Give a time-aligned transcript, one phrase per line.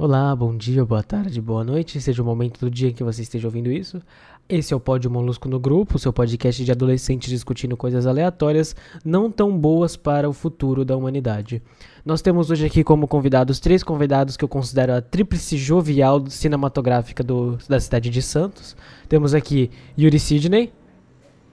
[0.00, 3.22] Olá, bom dia, boa tarde, boa noite, seja o momento do dia em que você
[3.22, 4.00] esteja ouvindo isso.
[4.48, 9.28] Esse é o Pódio Molusco no Grupo, seu podcast de adolescentes discutindo coisas aleatórias não
[9.28, 11.60] tão boas para o futuro da humanidade.
[12.04, 17.24] Nós temos hoje aqui como convidados três convidados que eu considero a tríplice jovial cinematográfica
[17.24, 18.76] do, da cidade de Santos.
[19.08, 19.68] Temos aqui
[19.98, 20.72] Yuri Sidney.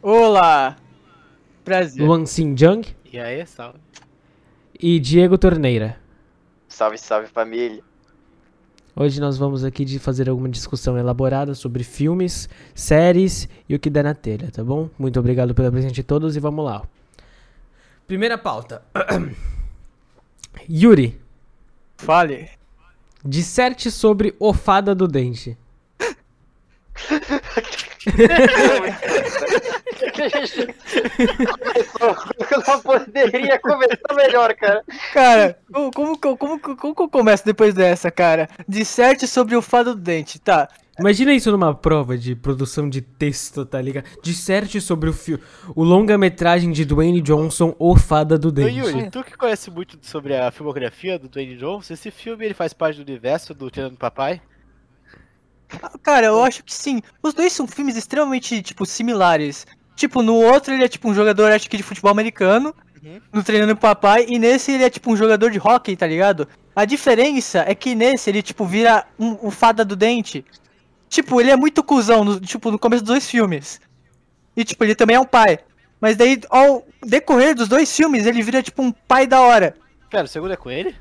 [0.04, 0.75] Olá!
[1.64, 2.05] Prazer.
[2.05, 2.86] Luan Jung.
[3.12, 3.80] E aí, salve.
[4.80, 5.98] E Diego Torneira.
[6.68, 7.82] Salve, salve família.
[8.98, 13.90] Hoje nós vamos aqui de fazer alguma discussão elaborada sobre filmes, séries e o que
[13.90, 14.90] der na telha, tá bom?
[14.98, 16.81] Muito obrigado pela presença de todos e vamos lá.
[18.08, 18.81] Primeira pauta.
[20.70, 21.20] Yuri.
[21.98, 22.50] Fale.
[23.23, 25.58] Disserte sobre o Fada do Dente.
[32.52, 34.84] Eu não poderia começar melhor, cara.
[35.14, 38.50] Cara, como, como, como, como, que eu começo depois dessa, cara?
[38.68, 40.68] Disserte sobre o fado do dente, tá?
[40.98, 44.06] Imagina isso numa prova de produção de texto, tá ligado?
[44.23, 45.16] Disserte sobre o,
[45.76, 48.82] o longa-metragem de Dwayne Johnson, O Fada do Dente.
[48.82, 52.54] Ô Yuri, tu que conhece muito sobre a filmografia do Dwayne Johnson, esse filme ele
[52.54, 54.42] faz parte do universo do Tirando Papai?
[56.02, 57.02] Cara, eu acho que sim.
[57.22, 59.66] Os dois são filmes extremamente, tipo, similares.
[59.96, 63.22] Tipo, no outro ele é tipo um jogador, acho que de futebol americano, uhum.
[63.32, 66.48] no treinando o papai, e nesse ele é tipo um jogador de hockey, tá ligado?
[66.76, 70.44] A diferença é que nesse ele, tipo, vira um, um fada do dente.
[71.08, 73.80] Tipo, ele é muito cuzão, no, tipo, no começo dos dois filmes.
[74.58, 75.60] E, tipo, ele também é um pai.
[76.02, 79.76] Mas daí, ao decorrer dos dois filmes, ele vira, tipo, um pai da hora.
[80.10, 80.94] Pera, o segundo é com ele?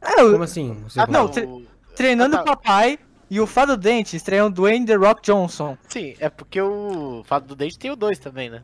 [0.00, 0.84] É, Como assim?
[0.96, 1.48] Ah, não, tre
[1.94, 2.56] treinando o ah, tá.
[2.56, 2.98] papai,
[3.30, 5.78] e o Fado do Dente estreou Dwayne The Rock Johnson.
[5.88, 8.62] Sim, é porque o Fado do Dente tem o 2 também, né?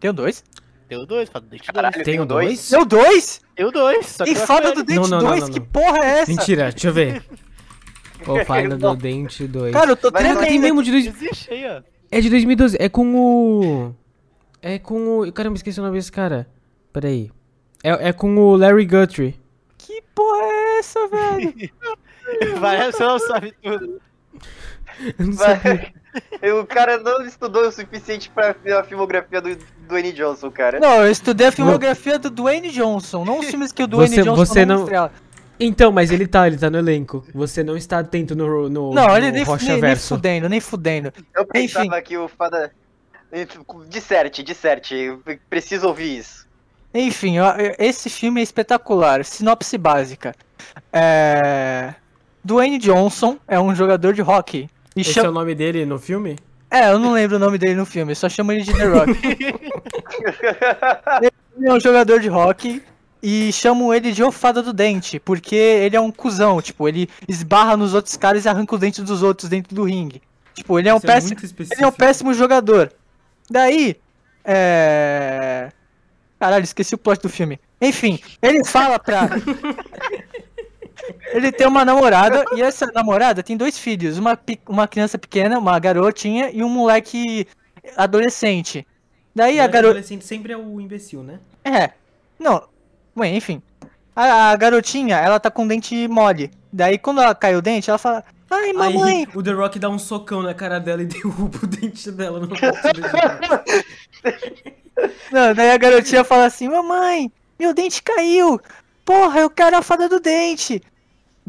[0.00, 0.42] Tem o 2?
[0.88, 2.04] Tem o 2, Fado do Dente 2.
[2.04, 2.68] Tem o 2?
[2.68, 3.40] Tem o 2?
[3.54, 5.48] Tem o 2, E Fado do Dente 2?
[5.50, 6.30] Que porra é essa?
[6.30, 7.22] Mentira, deixa eu ver.
[8.26, 9.72] O Fado do Dente 2.
[9.72, 10.40] Cara, eu tô tremendo.
[10.40, 11.24] Tem mesmo de 2012.
[11.26, 11.82] Existe aí, ó.
[12.10, 12.76] É de 2012.
[12.78, 13.94] É com o...
[14.60, 15.32] É com o...
[15.32, 16.46] Caramba, esqueci o nome desse cara.
[16.92, 17.30] Pera aí.
[17.82, 19.40] É, é com o Larry Guthrie.
[19.78, 21.70] Que porra é essa, velho?
[22.58, 24.00] Vai, você não sabe tudo.
[26.60, 29.56] o cara não estudou o suficiente pra ver a filmografia do
[29.88, 30.80] Dwayne Johnson, cara.
[30.80, 34.22] Não, eu estudei a filmografia do Dwayne Johnson, não os filmes que o Dwayne você,
[34.22, 35.10] Johnson você não, não...
[35.58, 37.24] Então, mas ele tá, ele tá no elenco.
[37.34, 41.12] Você não está atento no, no Não, no ele nem, nem, nem, fudendo, nem fudendo.
[41.34, 42.02] Eu pensava Enfim.
[42.02, 42.72] que o fada...
[43.88, 45.16] Disserte, disserte,
[45.48, 46.48] preciso ouvir isso.
[46.92, 47.36] Enfim,
[47.78, 49.24] esse filme é espetacular.
[49.24, 50.34] Sinopse básica.
[50.92, 51.94] É...
[52.44, 54.68] Dwayne Johnson é um jogador de hockey.
[54.96, 55.26] E Esse cham...
[55.26, 56.36] é o nome dele no filme?
[56.70, 59.10] É, eu não lembro o nome dele no filme, só chamo ele de The Rock.
[61.56, 62.80] ele é um jogador de hockey
[63.20, 67.76] e chamam ele de Ofada do Dente, porque ele é um cuzão, tipo, ele esbarra
[67.76, 70.22] nos outros caras e arranca os dentes dos outros dentro do ringue.
[70.54, 71.40] Tipo, ele é um é péssimo.
[71.40, 72.92] É ele é um péssimo jogador.
[73.50, 73.96] Daí,
[74.44, 75.70] é.
[76.38, 77.60] Caralho, esqueci o plot do filme.
[77.80, 79.28] Enfim, ele fala pra.
[81.32, 85.78] Ele tem uma namorada e essa namorada tem dois filhos, uma, uma criança pequena, uma
[85.78, 87.46] garotinha e um moleque
[87.96, 88.86] adolescente.
[89.34, 89.90] Daí a garota.
[89.90, 91.38] adolescente sempre é o imbecil, né?
[91.64, 91.90] É.
[92.38, 92.62] Não.
[93.16, 93.62] Bem, enfim.
[94.14, 96.50] A, a, garotinha, ela tá com o dente mole.
[96.72, 99.26] Daí quando ela cai o dente, ela fala: Ai, mamãe!
[99.26, 102.40] Aí, o The Rock dá um socão na cara dela e derruba o dente dela
[102.40, 102.48] no
[105.32, 108.60] Não, daí a garotinha fala assim: Mamãe, meu dente caiu!
[109.04, 110.82] Porra, eu quero a fada do dente!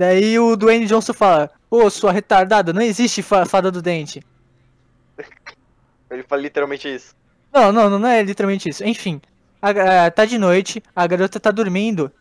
[0.02, 4.20] Daí o Dwayne Johnson fala: Ô, sua retardada, não existe fada do dente.
[6.10, 7.14] Ele fala literalmente isso.
[7.54, 8.84] Não, não, não é literalmente isso.
[8.84, 9.22] Enfim,
[9.62, 12.12] a, a, tá de noite, a garota tá dormindo.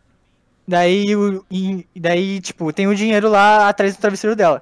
[0.67, 4.61] Daí, o, e, daí, tipo, tem o dinheiro lá atrás do travesseiro dela.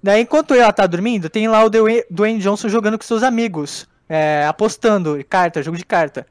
[0.00, 3.88] Daí, enquanto ela tá dormindo, tem lá o Dwayne Johnson jogando com seus amigos.
[4.08, 6.24] É, apostando, carta, jogo de carta.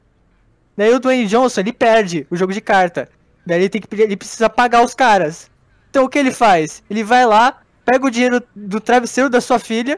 [0.78, 3.10] Daí o Dwayne Johnson, ele perde o jogo de carta.
[3.46, 5.54] Daí ele tem que ele precisa pagar os caras.
[5.96, 6.84] Então o que ele faz?
[6.90, 9.98] Ele vai lá, pega o dinheiro do travesseiro da sua filha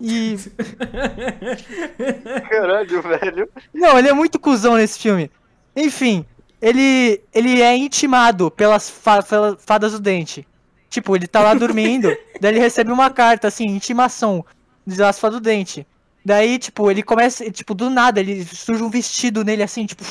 [0.00, 0.36] e.
[2.48, 3.48] Caralho, velho.
[3.74, 5.28] Não, ele é muito cuzão nesse filme.
[5.74, 6.24] Enfim,
[6.62, 9.20] ele, ele é intimado pelas fa
[9.58, 10.46] fadas do dente.
[10.88, 12.06] Tipo, ele tá lá dormindo,
[12.40, 14.46] daí ele recebe uma carta, assim, intimação
[14.86, 15.84] das fadas do dente.
[16.24, 20.04] Daí, tipo, ele começa, tipo, do nada, ele surge um vestido nele, assim, tipo,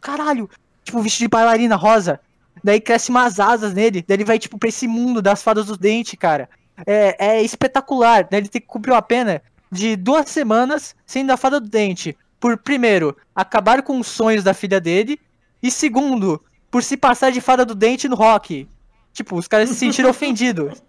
[0.00, 0.50] caralho,
[0.82, 2.18] tipo, um vestido de bailarina rosa.
[2.62, 4.04] Daí cresce umas asas nele.
[4.06, 6.48] Daí ele vai, tipo, pra esse mundo das fadas do dente, cara.
[6.86, 8.26] É, é espetacular.
[8.30, 12.16] Daí ele tem que cumprir uma pena de duas semanas sendo a fada do dente.
[12.38, 15.18] Por, primeiro, acabar com os sonhos da filha dele.
[15.62, 18.68] E segundo, por se passar de fada do dente no rock.
[19.12, 20.82] Tipo, os caras se sentiram ofendidos.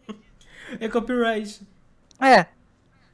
[0.79, 1.61] É copyright.
[2.19, 2.47] É.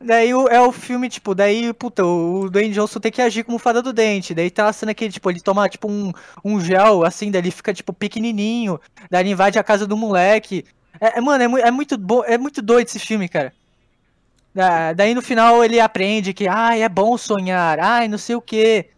[0.04, 3.82] Daí é o filme, tipo, daí, puta, o Dwayne Johnson tem que agir como fada
[3.82, 4.34] do dente.
[4.34, 6.12] Daí tá a cena que tipo, ele toma, tipo, um,
[6.44, 8.80] um gel, assim, daí ele fica, tipo, pequenininho.
[9.10, 10.66] Daí ele invade a casa do moleque.
[11.00, 11.96] É, é, mano, é, é muito
[12.26, 13.54] é muito doido esse filme, cara.
[14.54, 18.42] Da- daí no final ele aprende que, ai, é bom sonhar, ai, não sei o
[18.42, 18.90] quê.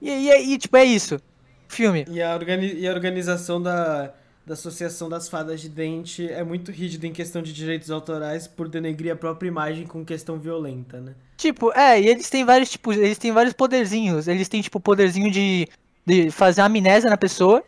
[0.00, 1.20] E, e, e, tipo, é isso.
[1.68, 2.04] Filme.
[2.08, 4.12] E a, organi- e a organização da,
[4.44, 8.68] da Associação das Fadas de Dente é muito rígida em questão de direitos autorais por
[8.68, 11.14] denegrir a própria imagem com questão violenta, né?
[11.36, 14.26] Tipo, é, e eles têm vários tipos, eles têm vários poderzinhos.
[14.28, 15.68] Eles têm, tipo, o poderzinho de,
[16.04, 17.62] de fazer amnésia na pessoa.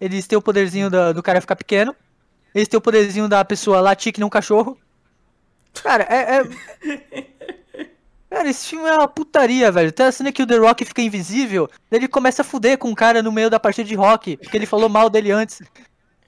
[0.00, 1.94] Eles têm o poderzinho da- do cara ficar pequeno.
[2.54, 4.76] Eles têm o poderzinho da pessoa latir que nem um cachorro.
[5.82, 6.36] Cara, é.
[6.40, 7.24] é-
[8.30, 9.92] Cara, esse filme é uma putaria, velho.
[9.92, 12.94] Tem a cena que o The Rock fica invisível, ele começa a fuder com o
[12.94, 15.62] cara no meio da partida de rock, porque ele falou mal dele antes.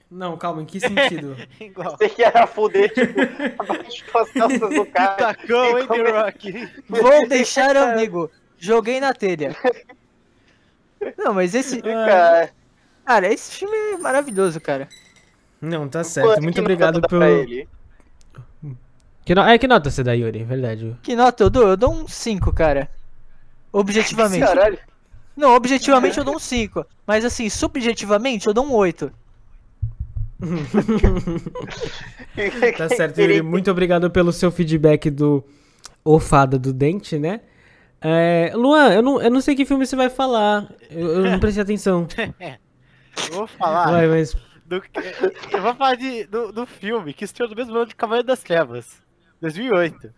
[0.09, 1.35] Não, calma, em que sentido?
[1.59, 1.97] Igual.
[1.97, 3.19] Você que era fuder, tipo,
[3.61, 5.15] abaixo as calças do cara.
[5.15, 6.69] Tacão, hein, The Rock?
[6.89, 8.31] Vou deixar amigo.
[8.57, 9.55] Joguei na telha.
[11.17, 11.81] Não, mas esse.
[11.83, 12.51] Cara,
[13.07, 14.89] Cara, esse filme é maravilhoso, cara.
[15.61, 16.27] Não, tá certo.
[16.27, 17.45] quanto Muito obrigado pelo.
[19.23, 19.41] Que no...
[19.43, 20.43] É, que nota você dá, Yuri?
[20.43, 20.97] Verdade.
[21.01, 21.69] Que nota eu dou?
[21.69, 22.89] Eu dou um 5, cara.
[23.71, 24.45] Objetivamente.
[24.45, 24.77] Caralho.
[25.37, 26.85] Não, objetivamente eu dou um 5.
[27.05, 29.09] Mas assim, subjetivamente eu dou um 8.
[32.77, 33.41] Tá certo, Yuri.
[33.41, 35.43] Muito obrigado pelo seu feedback do
[36.03, 37.41] O Fada do Dente, né?
[37.99, 40.71] É, Luan, eu não, eu não sei que filme você vai falar.
[40.91, 42.07] Eu, eu não prestei atenção.
[43.29, 43.89] Eu vou falar.
[43.89, 44.35] Vai, mas.
[44.67, 44.75] do-
[45.51, 48.43] eu vou falar de, do, do filme que estreou no mesmo ano de Cavaleiro das
[48.43, 49.01] Trevas,
[49.41, 50.13] 2008.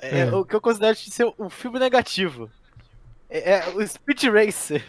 [0.00, 0.34] É, É.
[0.34, 2.50] o que eu considero de ser um filme negativo.
[3.28, 4.82] É, é o Speed Racer.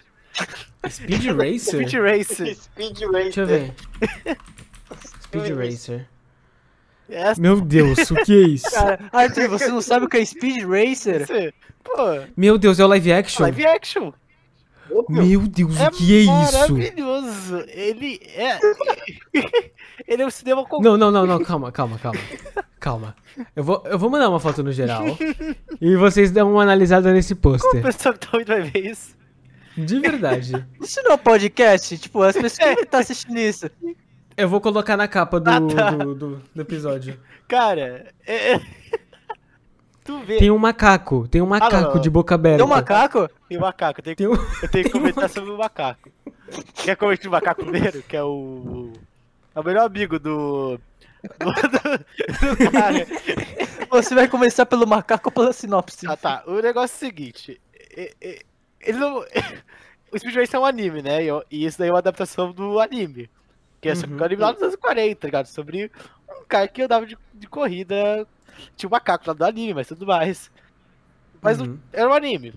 [0.90, 1.88] Speed Racer?
[1.88, 2.56] Speed Racer.
[2.56, 3.24] Speed Racer.
[3.24, 3.74] Deixa eu ver.
[5.24, 6.08] Speed Racer.
[7.08, 8.72] Essa, Meu Deus, o que é isso?
[8.72, 11.54] Cara, Arthur, você não sabe o que é Speed Racer?
[12.36, 13.44] Meu Deus, é o live action?
[13.44, 14.12] live action.
[15.10, 16.32] Meu Deus, É o que é isso?
[16.32, 17.64] maravilhoso.
[17.70, 18.60] Ele é.
[20.08, 20.80] Ele é um cinema com.
[20.82, 22.20] Não, não, não, não, calma, calma, calma.
[22.80, 23.16] Calma.
[23.56, 25.04] Eu vou, eu vou mandar uma foto no geral.
[25.82, 27.82] e vocês dão uma analisada nesse O pôster.
[27.82, 29.16] pessoal que tá ouvindo vai ver isso.
[29.77, 30.66] De verdade.
[30.81, 31.98] Isso não é um podcast?
[31.98, 33.69] Tipo, as pessoas que estão assistindo isso.
[34.38, 35.92] Eu vou colocar na capa do, Ah, tá.
[35.92, 37.19] do, do- do episódio.
[37.48, 38.54] Cara, é.
[38.56, 38.62] é-
[40.04, 40.38] Tu vê.
[40.38, 42.01] Tem um macaco, tem um macaco não.
[42.01, 42.57] de boca aberta.
[42.57, 43.27] Tem um macaco?
[43.50, 46.10] Tem um macaco, eu tenho, que- Tem um- eu tenho que comentar sobre o macaco.
[46.75, 48.04] Quer comentar o macaco primeiro?
[48.04, 48.94] Que é o.
[49.56, 50.80] É o melhor amigo do.
[51.39, 53.07] Do, do- cara.
[53.89, 56.06] Você vai começar pelo macaco ou pela sinopse?
[56.07, 57.60] Ah tá, o negócio é o seguinte.
[57.98, 58.42] e- e-
[58.86, 59.24] Ele não.
[60.14, 61.26] O Speed Racer é um anime, né?
[61.26, 63.30] E, e isso daí é uma adaptação do anime.
[63.82, 64.22] Que é sobre Uhum.
[64.22, 65.46] o anime lá dos anos 40, tá ligado?
[65.48, 65.92] Sobre
[66.30, 68.26] um cara que andava de, de corrida.
[68.78, 70.50] Tinha um macaco lá do anime, mas tudo mais.
[71.42, 71.80] Mas não- Uhum.
[71.92, 72.54] era um anime.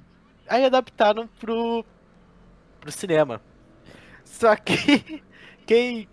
[0.47, 1.85] Aí adaptaram pro,
[2.81, 3.41] pro cinema.
[4.25, 5.21] Só que
[5.67, 6.09] quem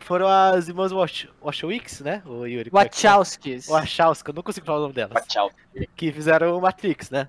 [0.00, 2.22] foram as irmãs Wach- Wachowicz, né?
[2.26, 2.68] O Yuri.
[2.70, 3.68] Wachowskis.
[3.68, 5.24] Wachowski, eu não consigo falar o nome delas.
[5.26, 5.50] Tchau.
[5.96, 7.26] Que fizeram o Matrix, né?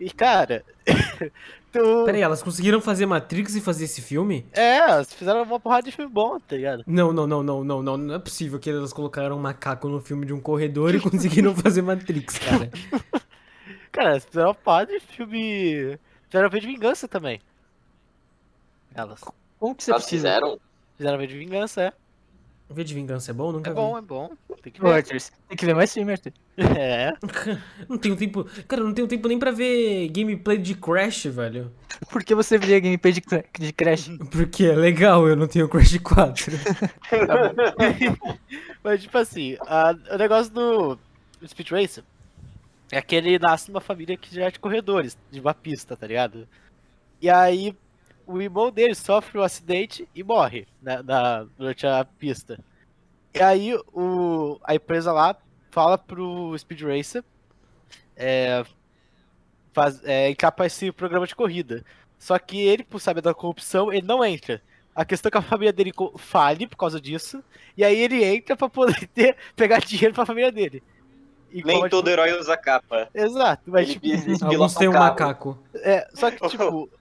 [0.00, 0.64] E cara.
[1.72, 2.04] tu...
[2.04, 4.46] Peraí, elas conseguiram fazer Matrix e fazer esse filme?
[4.52, 6.84] É, elas fizeram uma porrada de filme bom, tá ligado?
[6.86, 7.96] Não, não, não, não, não, não.
[7.96, 11.54] Não é possível que elas colocaram um macaco no filme de um corredor e conseguiram
[11.54, 12.70] fazer Matrix, cara.
[13.90, 15.98] Cara, elas fizeram uma porrada de filme.
[16.28, 17.40] Fizeram V de Vingança também.
[18.94, 19.20] Elas.
[19.58, 20.28] Como que você Elas precisa?
[20.28, 20.60] fizeram?
[20.96, 21.92] Fizeram V de Vingança, é.
[22.70, 23.50] V de Vingança é bom?
[23.52, 23.76] Nunca É vi.
[23.76, 24.30] bom, é bom.
[24.62, 24.88] Tem que ver.
[24.92, 26.32] Arthur, tem que ver mais filme, Arthur.
[26.76, 27.12] É.
[27.88, 28.44] Não tenho tempo.
[28.66, 31.72] Cara, eu não tenho tempo nem pra ver gameplay de Crash, velho.
[32.10, 33.22] Por que você vê gameplay de,
[33.58, 34.10] de Crash?
[34.30, 36.52] Porque é legal, eu não tenho Crash 4.
[38.82, 40.98] Mas, tipo assim, a- o negócio do
[41.46, 42.04] Speed Racer
[42.90, 46.06] é que ele nasce numa família que já é de corredores, de uma pista, tá
[46.06, 46.46] ligado?
[47.20, 47.74] E aí,
[48.28, 52.60] o irmão dele sofre um acidente e morre né, na, durante a pista.
[53.34, 55.34] E aí, o, a empresa lá
[55.70, 57.24] fala pro Speed Racer
[58.14, 58.62] é,
[59.72, 61.82] faz, é, entrar pra esse programa de corrida.
[62.18, 64.60] Só que ele, por saber da corrupção, ele não entra.
[64.94, 67.42] A questão é que a família dele fale por causa disso.
[67.76, 70.82] E aí ele entra pra poder ter, pegar dinheiro pra família dele.
[71.50, 73.08] E Nem como, todo herói usa capa.
[73.14, 75.58] Exato, mas Ele tipo, Alguns têm um macaco.
[75.76, 76.90] é, só que tipo,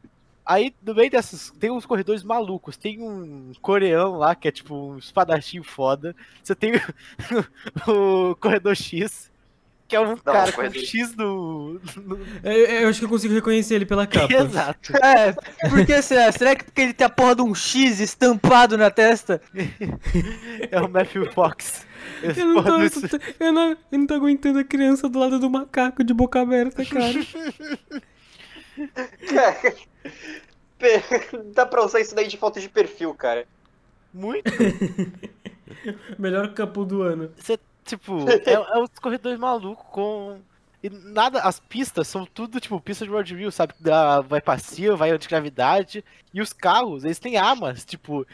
[0.48, 4.74] aí no meio dessas, tem uns corredores malucos, tem um coreano lá que é tipo
[4.76, 6.74] um espadachim foda, você tem
[7.86, 9.30] o, o corredor X,
[9.88, 11.80] Que é um cara com um X no.
[11.96, 12.52] no- Eu,
[12.82, 14.28] eu acho que eu consigo reconhecer ele pela capa.
[14.34, 14.94] Exato.
[14.98, 15.32] É,
[15.70, 16.30] por que será?
[16.32, 19.42] Será que porque ele tem a porra de um X estampado na testa?
[20.72, 21.86] É o Matthew Fox.
[22.24, 25.20] Esse Eu não, tô, porra do- eu, não, eu não tô aguentando a criança do
[25.20, 27.14] lado do macaco de boca aberta, cara.
[29.30, 29.58] Cara,
[30.78, 31.04] pe-
[31.54, 33.46] Dá pra usar isso daí de foto de perfil, cara.
[34.14, 34.52] Muito.
[36.18, 37.32] Melhor campo do ano.
[37.38, 40.40] Você, tipo, é, é uns corredores malucos com.
[40.84, 43.74] E nada, as pistas são tudo, tipo, pista de road wheel, sabe?
[43.80, 46.06] Da, vai passiva, vai antigravidade.
[46.32, 48.26] E os carros, eles têm armas, tipo,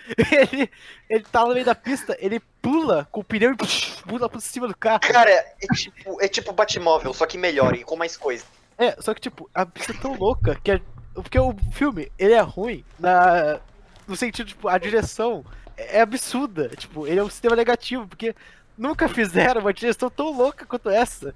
[0.52, 0.70] ele,
[1.10, 3.56] ele tá no meio da pista, ele pula com o pneu e
[4.04, 5.00] pula por cima do carro.
[5.00, 8.44] Cara, é tipo, é tipo Batmóvel, só que melhor e com mais coisa.
[8.78, 10.82] É, só que, tipo, a pista é tão louca que é.
[11.14, 13.60] Porque o filme, ele é ruim na.
[14.08, 15.46] No sentido, tipo, a direção
[15.78, 16.70] é absurda.
[16.70, 18.36] Tipo, ele é um sistema negativo, porque
[18.78, 21.34] nunca fizeram uma direção tão louca quanto essa.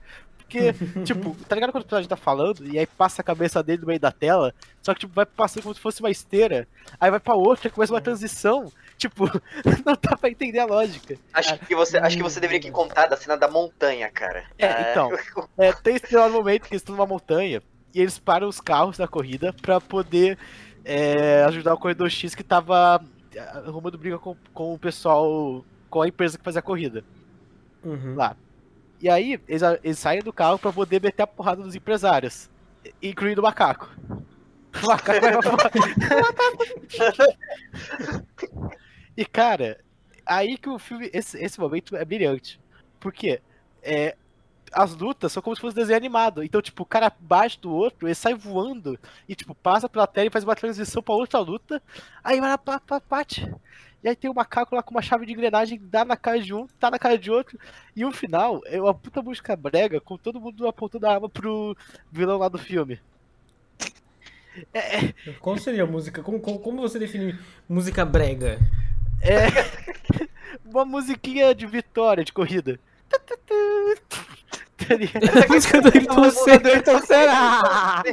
[0.48, 0.72] Porque,
[1.04, 3.88] tipo, tá ligado quando o personagem tá falando e aí passa a cabeça dele no
[3.88, 6.66] meio da tela, só que, tipo, vai passando como se fosse uma esteira,
[6.98, 8.72] aí vai pra outra, começa uma transição.
[8.98, 9.26] Tipo,
[9.86, 11.18] não dá pra entender a lógica.
[11.34, 14.46] Acho que você, acho que você deveria que contar da cena da montanha, cara.
[14.58, 15.12] É, então.
[15.58, 17.62] É, tem esse momento que eles estão numa montanha
[17.94, 20.38] e eles param os carros da corrida pra poder
[20.86, 26.02] é, ajudar o corredor X que tava é, arrumando briga com, com o pessoal, com
[26.02, 27.04] a empresa que fazia a corrida.
[27.84, 28.16] Uhum.
[28.16, 28.36] Lá.
[29.00, 32.50] E aí, eles, eles saem do carro pra poder meter a porrada nos empresários,
[33.02, 33.90] incluindo o macaco.
[34.84, 35.34] O macaco vai
[39.16, 39.80] E cara,
[40.26, 41.10] aí que o filme.
[41.12, 42.60] Esse, esse momento é brilhante.
[43.00, 43.42] Porque
[43.82, 44.16] é,
[44.72, 46.44] as lutas são como se fosse desenho animado.
[46.44, 50.28] Então, tipo, o cara bate do outro, ele sai voando e, tipo, passa pela tela
[50.28, 51.82] e faz uma transição pra outra luta.
[52.24, 52.60] Aí vai lá,
[53.10, 53.52] bate.
[54.04, 56.54] E aí tem o macaco lá com uma chave de engrenagem, dá na cara de
[56.54, 57.60] um, tá na cara de outro.
[57.96, 61.76] E o final é uma puta música brega com todo mundo apontando a arma pro
[62.12, 63.00] vilão lá do filme.
[64.74, 66.24] É, é, Qual seria a música?
[66.24, 67.38] Como, como, como você define
[67.68, 68.60] música brega?
[69.22, 69.48] é
[70.66, 72.80] uma musiquinha de vitória de corrida.
[74.78, 75.44] Tá ligado?
[75.44, 76.74] A música do Ayrton Senna.
[76.76, 78.04] Então será?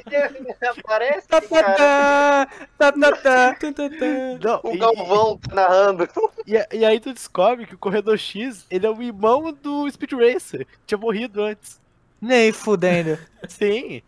[0.82, 1.74] Parece, Tá, cara.
[1.76, 2.46] tá,
[2.78, 3.54] tá, tá, tá.
[3.54, 4.06] Tá, tá, tá.
[4.42, 6.08] Não, O e- Galvão tá narrando.
[6.46, 10.12] E, e aí tu descobre que o Corredor X, ele é o irmão do Speed
[10.12, 11.82] Racer, que tinha morrido antes.
[12.20, 13.18] Nem fudendo.
[13.46, 14.00] Sim.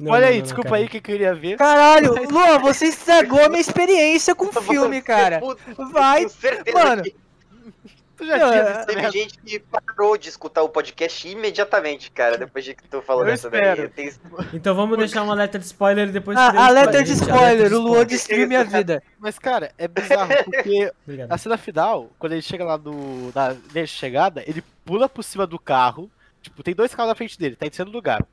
[0.00, 0.82] Não, Olha não, aí, não, desculpa cara.
[0.82, 1.56] aí que eu queria ver.
[1.56, 5.40] Caralho, Luan, você estragou a minha experiência com o filme, cara.
[5.92, 6.26] Vai,
[6.74, 7.02] mano.
[7.04, 7.14] que
[8.16, 9.10] Tu já tinha é- visto teve merda?
[9.18, 13.26] gente que parou de escutar o podcast imediatamente, cara, depois de que tu falou Eu
[13.30, 13.76] dessa espero.
[13.82, 13.88] daí.
[13.88, 14.12] Tenho-
[14.52, 16.36] Então vamos deixar um alerta de spoiler e depois.
[16.38, 19.02] Ah, alerta de gente, spoiler, o Luan destruiu minha vida.
[19.18, 21.32] Mas, cara, é bizarro, porque Obrigado.
[21.32, 25.46] a cena final, quando ele chega lá no, na de chegada, ele pula por cima
[25.46, 26.10] do carro.
[26.42, 28.24] Tipo, tem dois carros na frente dele, tá em segundo lugar.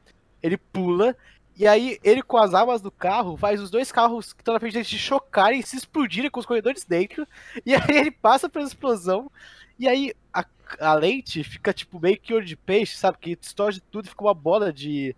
[0.42, 1.16] Ele pula,
[1.60, 4.62] e aí ele com as armas do carro faz os dois carros que estão na
[4.62, 7.28] frente dele se chocarem, se explodirem com os corredores dentro.
[7.66, 9.30] E aí ele passa pela explosão,
[9.78, 10.46] e aí a,
[10.80, 13.18] a lente fica tipo meio que olho de peixe, sabe?
[13.20, 15.14] Que distorce tudo e fica uma bola de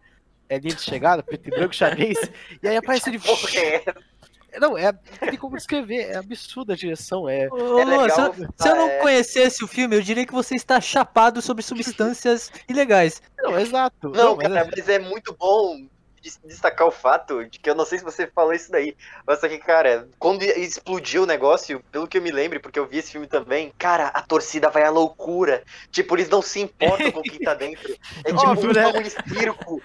[0.49, 2.17] é, linha de chegada, preto e branco, xadrez.
[2.61, 3.21] E aí aparece ele.
[4.53, 4.59] É.
[4.59, 4.91] Não, é.
[4.91, 7.47] Não tem como descrever, é absurda a direção, é.
[7.49, 8.97] Ô, É Luan, se, legal, eu, se eu não é.
[8.97, 13.21] conhecesse o filme, eu diria que você está chapado sobre substâncias ilegais.
[13.37, 14.09] Não, exato.
[14.09, 15.87] Não, mas cara, mas é muito bom
[16.21, 19.39] des- destacar o fato de que eu não sei se você falou isso daí, mas
[19.39, 22.97] só que, cara, quando explodiu o negócio, pelo que eu me lembro, porque eu vi
[22.99, 25.63] esse filme também, cara, a torcida vai à loucura.
[25.91, 27.95] Tipo, eles não se importam com quem tá dentro.
[28.23, 28.87] É tipo Óbvio, um, né?
[28.87, 29.81] um circo.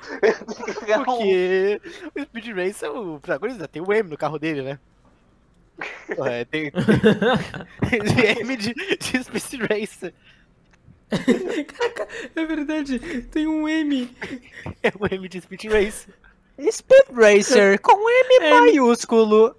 [0.87, 1.81] É um- Porque
[2.14, 4.78] o Speed Racer, o protagonista, tem o M no carro dele, né?
[6.25, 6.81] É, tem, tem
[8.40, 10.14] M de, de Speed Racer.
[11.69, 12.99] Caraca, é verdade.
[13.31, 14.11] Tem um M.
[14.83, 16.14] É o M de Speed Racer.
[16.71, 19.55] Speed Racer com M É, maiúsculo.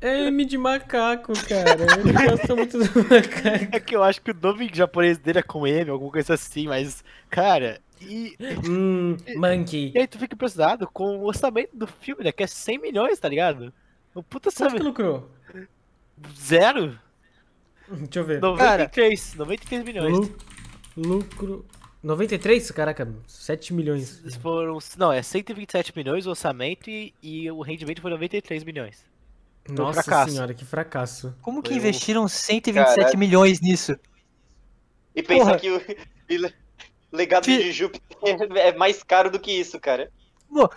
[0.00, 1.70] É M de macaco, cara.
[1.98, 3.74] Ele gosta muito do macaco.
[3.74, 6.66] É que eu acho que o nome japonês dele é com M, alguma coisa assim,
[6.68, 8.36] mas, cara, e,
[8.68, 9.92] Hum, monkey.
[9.94, 12.30] e aí tu fica impressionado com o orçamento do filme, né?
[12.30, 13.72] Que é 100 milhões, tá ligado?
[14.14, 14.84] Um puta Quanto que orçamento.
[14.84, 15.30] lucrou?
[16.38, 16.98] Zero?
[17.88, 18.40] Deixa eu ver.
[18.40, 20.12] 93, 93 milhões.
[20.18, 20.36] Lu-
[20.96, 21.64] lucro.
[22.06, 22.70] 93?
[22.70, 24.22] Caraca, 7 milhões.
[24.40, 29.04] Foram, não, é 127 milhões o orçamento e, e o rendimento foi 93 milhões.
[29.68, 30.30] Nossa fracasso.
[30.32, 31.34] senhora, que fracasso.
[31.42, 33.18] Como que Foi um- investiram 127 Caralho.
[33.18, 33.96] milhões nisso?
[35.16, 35.58] E pensa Porra.
[35.58, 35.82] que o
[36.30, 36.54] le-
[37.12, 38.06] legado Fi- de Júpiter
[38.56, 40.08] é mais caro do que isso, cara.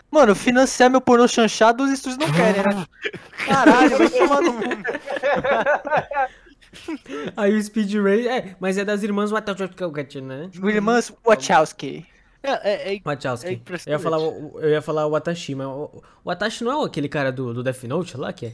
[0.10, 2.86] Mano, financiar meu pornô chanchado os estúdios não querem, né?
[3.46, 4.62] Caralho, vai tomar no cu.
[7.36, 8.28] Aí o Speed Racer.
[8.32, 10.50] É, mas é das irmãs Wachowski, né?
[10.64, 12.06] Irmãs Wachowski.
[12.42, 12.52] É,
[12.92, 13.48] é, é, Wachowski.
[13.48, 16.82] é eu, ia falar, o- eu ia falar o Watashi, mas o, o Watashi não
[16.82, 18.54] é aquele cara do, do Death Note lá, que é?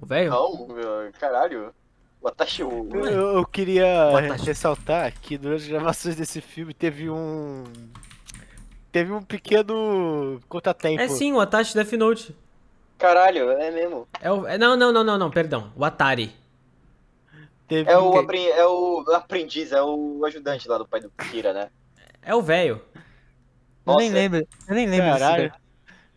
[0.00, 0.30] O velho?
[0.30, 1.74] Não, meu, caralho.
[2.20, 2.88] O Atashi, o...
[2.94, 4.46] Eu, eu queria Fantástico.
[4.46, 7.64] ressaltar que durante as gravações desse filme teve um.
[8.90, 11.00] Teve um pequeno contratempo.
[11.02, 12.34] É sim, o Watashi Death Note.
[12.96, 14.08] Caralho, é mesmo.
[14.20, 15.70] É o, é- não, não, não, não, não, perdão.
[15.76, 16.32] O Atari.
[17.68, 21.10] Teve É o, um- apren- é o aprendiz, é o ajudante lá do pai do
[21.10, 21.68] Kira, né?
[22.22, 22.80] É o velho.
[23.86, 24.46] Eu nem lembro.
[24.68, 25.52] Eu nem lembro Caralho.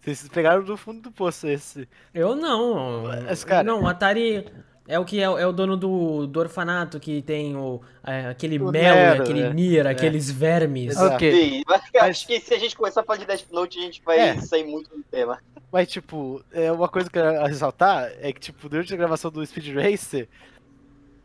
[0.01, 1.88] Vocês pegaram do fundo do poço esse.
[2.13, 3.03] Eu não.
[3.03, 4.46] Mas, cara- Não, o Atari
[4.88, 8.58] é o que é, é o dono do, do orfanato que tem o, é, aquele
[8.58, 9.53] O mel, Nero, aquele né?
[9.53, 10.91] Nier, aqueles vermes.
[10.93, 11.15] Exato.
[11.15, 11.31] Ok.
[11.31, 13.81] Sim, mas Mas- acho que se a gente começar a falar de Death Note, a
[13.84, 14.38] gente vai É.
[14.41, 15.38] sair muito do tema.
[15.72, 19.29] Mas, tipo, é uma coisa que eu quero ressaltar é que, tipo, durante a gravação
[19.31, 20.27] do Speed Racer,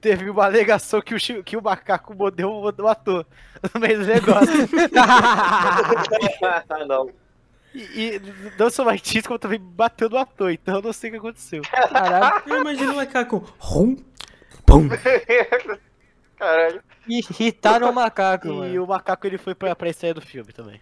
[0.06, 3.26] teve uma alegação que o, que o macaco mordeu o ator
[3.74, 4.54] no meio do negócio.
[6.68, 7.10] Ah, não.
[7.74, 7.80] e,
[8.16, 8.22] e
[8.56, 11.62] não mais disso, como também bateu no ator, então eu não sei o que aconteceu.
[11.62, 12.42] Caralho.
[12.46, 13.52] Eu imagino o macaco.
[13.58, 13.96] Rum,
[14.64, 14.88] pum.
[16.38, 16.82] Caralho.
[17.08, 18.84] Irritaram o macaco, E mano.
[18.84, 20.80] o macaco ele foi pra, pra estreia do filme também.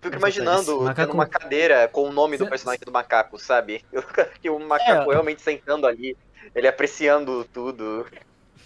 [0.00, 3.84] Fico imaginando macaco- uma cadeira com o nome do personagem do macaco, sabe?
[3.92, 4.02] Eu-
[4.40, 5.14] Que o macaco É.
[5.14, 6.16] realmente sentando ali,
[6.54, 8.06] ele apreciando tudo.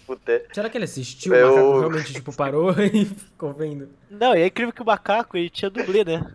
[0.07, 0.41] Puta.
[0.53, 1.33] Será que ele assistiu?
[1.35, 3.89] Eu- O macaco realmente, tipo, parou e ficou vendo.
[4.09, 6.33] Não, e é incrível que o macaco ele tinha dublê, né?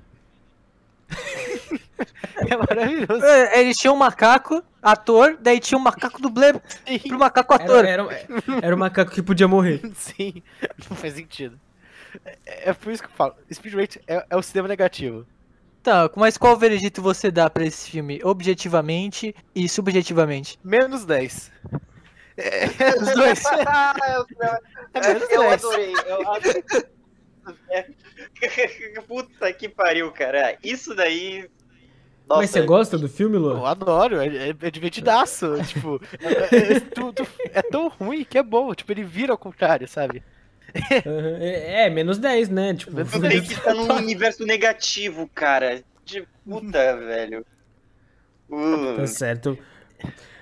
[2.51, 3.25] é maravilhoso.
[3.25, 6.53] É, Eles tinham um macaco, ator, daí tinha um macaco dublê
[7.09, 7.85] pro macaco ator.
[7.85, 8.27] Era, era,
[8.63, 9.81] era o macaco que podia morrer.
[9.95, 10.43] Sim,
[10.89, 11.59] não faz sentido.
[12.25, 15.27] É, é por isso que eu falo, Speed é, é o cinema negativo.
[15.85, 18.19] Tá, mas qual veredito você dá pra esse filme?
[18.25, 20.59] Objetivamente e subjetivamente?
[20.65, 21.53] Menos 10.
[23.01, 23.43] Os dois.
[24.95, 25.53] É menos eu 10.
[25.53, 25.95] adorei.
[26.07, 26.65] Eu adorei.
[27.71, 27.87] É.
[29.07, 30.57] Puta que pariu, cara.
[30.65, 31.49] Isso daí.
[32.27, 33.67] Nossa, Mas você gosta do filme, Eu Lu?
[33.67, 35.53] adoro, é, é, é divertidaço.
[35.69, 38.75] tipo, é, é- tu- tu- é tão ruim que é bom.
[38.75, 40.23] Tipo, ele vira ao contrário, sabe?
[40.73, 42.75] É, é, menos 10, né?
[42.75, 45.83] Tipo, Tudo bem que tá num universo negativo, cara.
[46.05, 47.45] De puta, velho.
[48.51, 49.59] Uh, Tá certo.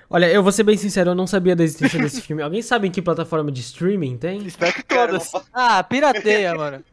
[0.09, 2.43] Olha, eu vou ser bem sincero, eu não sabia da existência desse filme.
[2.43, 4.45] Alguém sabe em que plataforma de streaming tem?
[4.45, 5.31] Espero que cara, todas.
[5.33, 6.83] não Ah, pirateia, mano.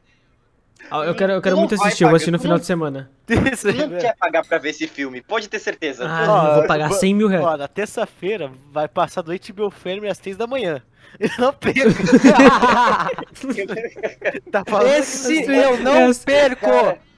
[0.91, 2.67] Ah, eu quero, eu quero muito assistir, eu vou assistir no tu final não- de
[2.67, 3.11] semana.
[3.53, 6.05] Isso aí, não quer pagar pra ver esse filme, pode ter certeza.
[6.07, 7.45] Ah, Ó, eu vou pagar vou- 100 mil reais.
[7.47, 10.83] Ó, na terça-feira vai passar do HBO Family às 3 da manhã.
[11.19, 11.91] Eu não perco.
[14.51, 16.67] tá falando Esse Esse- eu não essa- perco!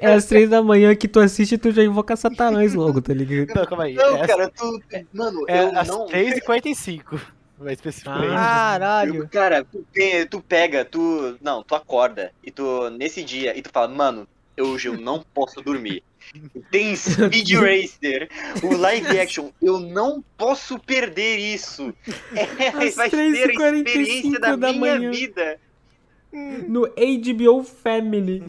[0.00, 3.14] É às 3 da manhã que tu assiste e tu já invoca Satanás logo, tá
[3.14, 3.56] ligado?
[3.56, 3.94] Não, calma aí.
[3.94, 4.78] Não, é, cara, tu.
[5.10, 6.06] Mano, é eu às não.
[6.06, 7.18] 3h45.
[7.58, 8.32] Vai especificamente.
[8.32, 8.72] Ah.
[8.72, 9.28] Caralho.
[9.28, 9.86] Cara, tu,
[10.30, 11.36] tu pega, tu.
[11.40, 12.90] Não, tu acorda e tu.
[12.90, 16.02] Nesse dia, e tu fala, mano, eu, hoje eu não posso dormir.
[16.70, 18.28] Tem Speed Racer,
[18.62, 21.94] o live action, eu não posso perder isso.
[22.34, 25.10] É, Às vai ser a 3h45 experiência da, da minha manhã.
[25.10, 25.60] vida.
[26.68, 28.42] No HBO Family.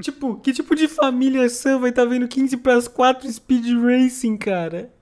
[0.00, 4.36] tipo, que tipo de família sã vai estar tá vendo 15 pras 4 Speed Racing,
[4.36, 4.92] cara?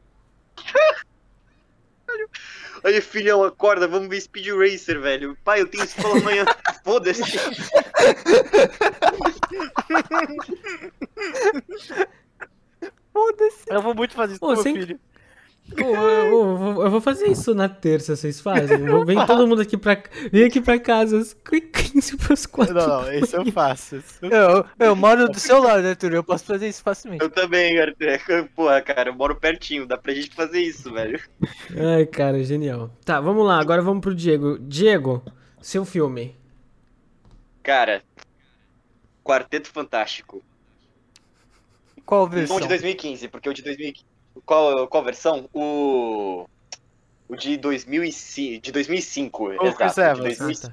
[2.84, 5.36] Aí, filhão, acorda, vamos ver Speed Racer, velho.
[5.42, 6.44] Pai, eu tenho escola amanhã.
[6.84, 7.22] Foda-se.
[13.12, 13.64] Foda-se.
[13.68, 15.00] Eu vou muito fazer isso Ô, com meu sem- filho.
[15.76, 18.84] Eu, eu vou- eu vou fazer isso na terça, vocês fazem?
[18.86, 20.00] Vou- Vem todo mundo aqui pra,
[20.30, 22.74] vem aqui pra casa, às 15 pras 4.
[22.74, 23.96] Não, não, esse eu faço.
[24.22, 26.12] eu- Eu, eu moro do seu lado, Arthur.
[26.12, 27.22] Eu posso fazer isso facilmente.
[27.24, 27.96] Eu também, Arthur.
[28.54, 31.18] Porra, cara, eu moro pertinho, dá pra gente fazer isso, velho.
[31.96, 32.90] Ai, cara, genial.
[33.04, 34.58] Tá, vamos lá, agora vamos pro Diego.
[34.58, 35.22] Diego,
[35.62, 36.36] seu filme.
[37.62, 38.02] Cara,
[39.24, 40.42] Quarteto Fantástico.
[42.04, 42.60] Qual Não versão?
[42.60, 44.04] de 2015, porque o de 2015.
[44.44, 45.48] Qual, qual versão?
[45.52, 46.46] O.
[47.28, 48.62] O de 2005.
[48.62, 49.76] De 2005, O exato.
[49.76, 50.38] Chris de Evans.
[50.38, 50.72] 2005.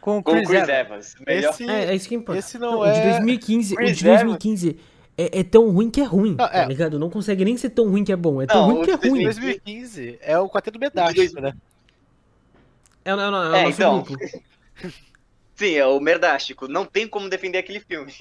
[0.00, 0.80] Com o Com o Chris, Chris Evans.
[0.80, 1.14] Evans.
[1.26, 1.50] Melhor.
[1.50, 2.38] Esse, É, é isso que importa.
[2.40, 4.76] esse não o de é- 2015, o Chris de 2015
[5.16, 6.66] é, é tão ruim que é ruim, Não, tá é.
[6.66, 6.98] ligado?
[6.98, 8.90] Não consegue nem ser tão ruim que é bom, é tão Não, ruim o que
[8.90, 9.22] é de ruim.
[9.22, 11.54] 2015 é o Quarteto De Medástico, dois- né?
[13.04, 14.02] É, não, não, é o É, nosso então.
[14.02, 14.18] grupo.
[15.54, 16.66] Sim, é o Merdástico.
[16.66, 18.12] Não tem como defender aquele filme.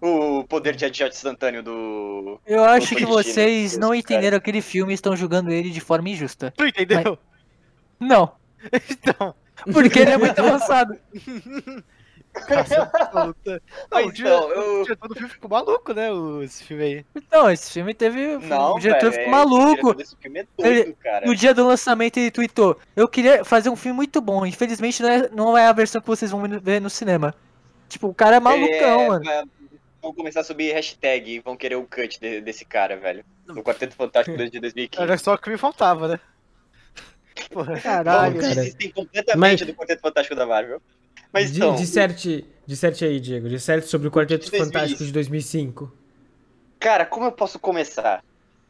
[0.00, 2.40] O poder de headshot instantâneo do.
[2.46, 3.10] Eu acho que Destino.
[3.12, 3.98] vocês não Cara.
[3.98, 6.52] entenderam aquele filme e estão julgando ele de forma injusta.
[6.56, 7.18] Tu entendeu?
[8.00, 8.32] Não,
[8.90, 9.34] Então.
[9.72, 10.96] porque ele é muito avançado.
[13.12, 13.34] Não,
[13.90, 16.12] Mas o então, diretor, eu- o diretor do filme ficou maluco, né?
[16.12, 17.06] o- Esse filme aí.
[17.16, 18.36] Então, esse filme teve.
[18.46, 19.96] Não, o diretor ficou é, maluco.
[20.20, 21.26] Filme é doido, Ele- cara.
[21.26, 25.08] No dia do lançamento ele tweetou: Eu queria fazer um filme muito bom, infelizmente não
[25.10, 27.34] é, não é a versão que vocês vão ver no cinema.
[27.88, 29.24] Tipo, o cara é malucão, É, mano.
[29.24, 29.44] vai-
[30.00, 33.24] Vão começar a subir hashtag e vão querer o cut de- desse cara, velho.
[33.46, 35.02] No Quarteto Fantástico de 2015.
[35.02, 36.20] Era só o que me faltava, né?
[37.50, 37.80] Porra.
[37.80, 38.34] Caralho.
[38.34, 38.54] Bom, cara.
[38.54, 40.80] Desistem completamente Mas- do Quarteto Fantástico da Marvel.
[41.32, 43.48] Mas então, disserte, disserte aí, Diego.
[43.48, 44.66] Disserte sobre o Quarteto De 2000.
[44.72, 45.92] Fantástico de 2005.
[46.78, 48.24] cara, como eu posso começar?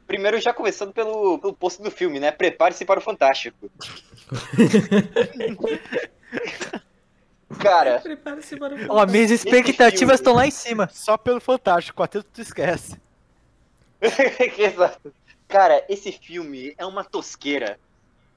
[0.07, 2.33] Primeiro, já começando pelo, pelo posto do filme, né?
[2.33, 3.71] Prepare-se para o Fantástico.
[7.59, 10.89] cara, Prepare-se para o Ó, minhas expectativas estão lá em cima.
[10.93, 13.01] Só pelo Fantástico, quarteto tu esquece.
[14.59, 15.13] Exato.
[15.47, 17.79] Cara, esse filme é uma tosqueira.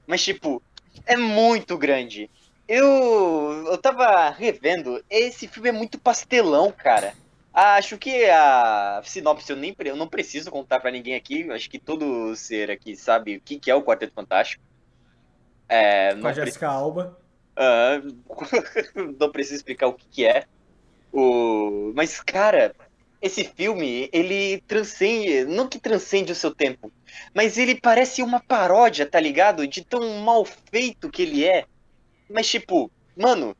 [0.06, 0.62] Mas, tipo,
[1.06, 2.30] é muito grande.
[2.66, 7.14] Eu, eu tava revendo, esse filme é muito pastelão, cara.
[7.52, 11.50] Acho que a sinopse eu, nem, eu não preciso contar pra ninguém aqui.
[11.50, 14.64] Acho que todo ser aqui sabe o que, que é o Quarteto Fantástico.
[15.68, 17.18] É, Com a Jessica Alba.
[17.56, 18.00] Ah,
[19.18, 20.44] não preciso explicar o que, que é.
[21.12, 21.92] O...
[21.94, 22.74] Mas, cara,
[23.20, 25.44] esse filme, ele transcende.
[25.44, 26.90] Não que transcende o seu tempo,
[27.34, 29.66] mas ele parece uma paródia, tá ligado?
[29.66, 31.64] De tão mal feito que ele é.
[32.30, 33.54] Mas, tipo, mano,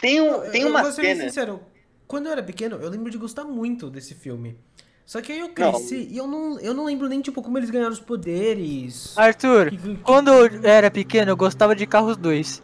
[0.00, 1.28] tem, um, tem eu, uma eu vou ser bem cena.
[1.28, 1.60] sincero.
[2.06, 4.58] Quando eu era pequeno, eu lembro de gostar muito desse filme.
[5.06, 7.70] Só que aí eu cresci e eu não, eu não lembro nem, tipo, como eles
[7.70, 9.16] ganharam os poderes.
[9.16, 12.62] Arthur, Que- que- quando eu era pequeno, eu gostava de Carros 2.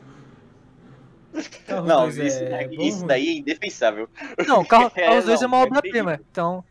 [1.67, 4.09] Carros Não, dois isso, é daí- bom, isso daí é indefensável.
[4.47, 6.21] Não, Carro, É, Carros 2 é não, uma é obra-prima.
[6.31, 6.65] Então,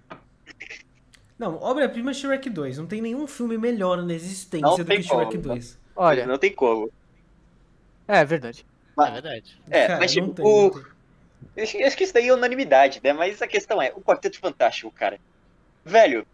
[1.38, 2.78] Não, obra-prima é Shrek 2.
[2.78, 5.42] Não tem nenhum filme melhor na existência Não do que Shrek como.
[5.42, 5.80] 2.
[5.96, 6.92] olha, Não tem como.
[8.08, 8.66] é verdade.
[9.00, 9.62] É verdade.
[9.70, 10.86] É, Cara, mas tipo, tem, o-.
[11.62, 13.14] Acho, acho que isso daí é unanimidade, né?
[13.14, 15.20] Mas a questão é, o Quarteto Fantástico, cara.
[15.86, 16.26] Velho,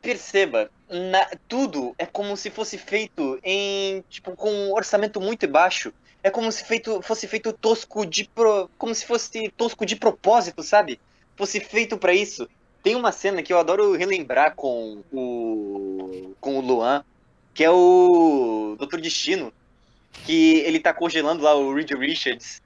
[0.00, 5.92] perceba, na- tudo é como se fosse feito em, tipo, com um orçamento muito baixo.
[6.22, 10.62] É como se feito, fosse feito tosco de pro, como se fosse tosco de propósito,
[10.62, 11.00] sabe?
[11.36, 12.48] Fosse feito pra isso.
[12.82, 17.04] Tem uma cena que eu adoro relembrar com o com o Luan,
[17.54, 19.52] que é o Doutor Destino,
[20.24, 22.62] que ele tá congelando lá o Reed Richards.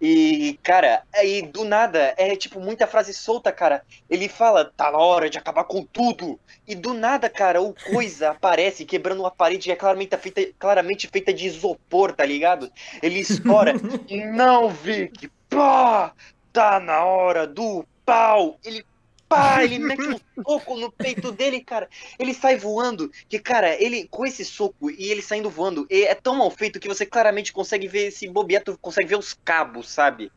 [0.00, 3.82] E, cara, aí do nada, é tipo muita frase solta, cara.
[4.08, 6.38] Ele fala, tá na hora de acabar com tudo.
[6.66, 11.08] E do nada, cara, o coisa aparece quebrando uma parede que é claramente feita, claramente
[11.08, 12.70] feita de isopor, tá ligado?
[13.02, 13.74] Ele estoura.
[14.34, 16.12] Não, Vic, pá!
[16.52, 18.58] Tá na hora do pau!
[18.64, 18.84] Ele
[19.28, 19.62] pá!
[19.64, 21.88] Ele mete um soco no peito dele, cara.
[22.18, 23.10] Ele sai voando.
[23.28, 26.88] Que, cara, ele com esse soco e ele saindo voando, é tão mal feito que
[26.88, 30.30] você claramente consegue ver esse bobear, tu consegue ver os cabos, sabe?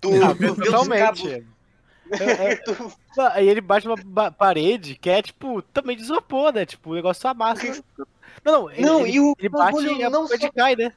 [0.00, 1.24] Tu, Ah, tu vê os cabos.
[2.12, 2.92] É, é, tu-
[3.32, 6.64] Aí ele bate uma parede que é, tipo, também de isopor, né?
[6.66, 7.62] Tipo, o negócio amassa.
[8.42, 10.74] Não, não, ele, Não, ele, e o ele bate e a não parede só- cai,
[10.74, 10.92] né?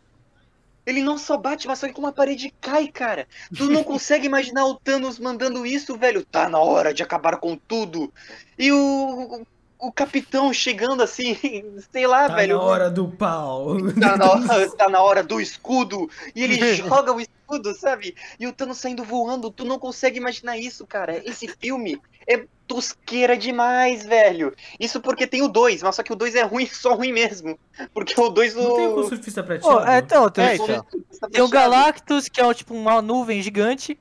[0.85, 3.27] Ele não só bate, mas só que uma parede cai, cara.
[3.55, 6.25] Tu não consegue imaginar o Thanos mandando isso, velho.
[6.25, 8.13] Tá na hora de acabar com tudo.
[8.57, 9.45] E o,
[9.83, 11.37] o, o capitão chegando assim,
[11.91, 12.57] sei lá, Tá velho.
[12.57, 13.75] na hora do pau.
[13.99, 16.09] Tá na, hora, tá na hora do escudo.
[16.35, 18.15] E ele joga o escudo, sabe?
[18.39, 19.51] E o Thanos saindo voando.
[19.51, 21.17] Tu não consegue imaginar isso, cara.
[21.27, 24.53] Esse filme é tosqueira demais, velho.
[24.79, 27.59] Isso porque tem o 2, mas só que o 2 é ruim, só ruim mesmo.
[27.93, 29.03] Porque o 2 Não tem o o.
[29.09, 29.85] surfista prateado?
[29.87, 30.81] é, então, tem, É, tem
[31.29, 31.45] então.
[31.45, 33.99] o Galactus, que é tipo uma nuvem gigante.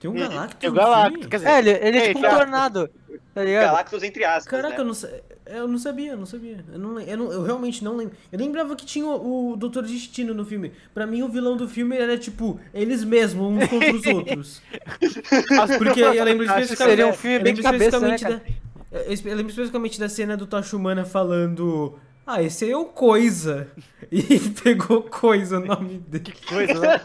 [0.00, 2.90] Tem um Galactus Tem o Galactus, quer dizer, É, ele, ele é tipo um tornado.
[3.34, 3.42] Tá?
[3.44, 4.46] Galactus entre aspas.
[4.46, 4.80] Caraca, né?
[4.80, 5.10] eu não, sa-
[5.46, 6.64] eu não sabia, eu não sabia.
[6.72, 8.14] Eu, não, eu, não- eu realmente não lembro.
[8.30, 10.72] Eu lembrava que tinha o, o Doutor Destino no filme.
[10.94, 14.62] Pra mim, o vilão do filme era tipo, eles mesmos, uns contra os outros.
[15.78, 16.90] Porque eu lembro especificamente.
[16.96, 18.40] seria um filme eu bem cabeça, né, da-
[18.92, 21.98] eu lembro especificamente da cena do Tocha Humana falando.
[22.26, 23.68] Ah, esse aí é o Coisa.
[24.12, 24.22] E
[24.62, 26.24] pegou Coisa o nome dele.
[26.24, 27.00] que coisa, né?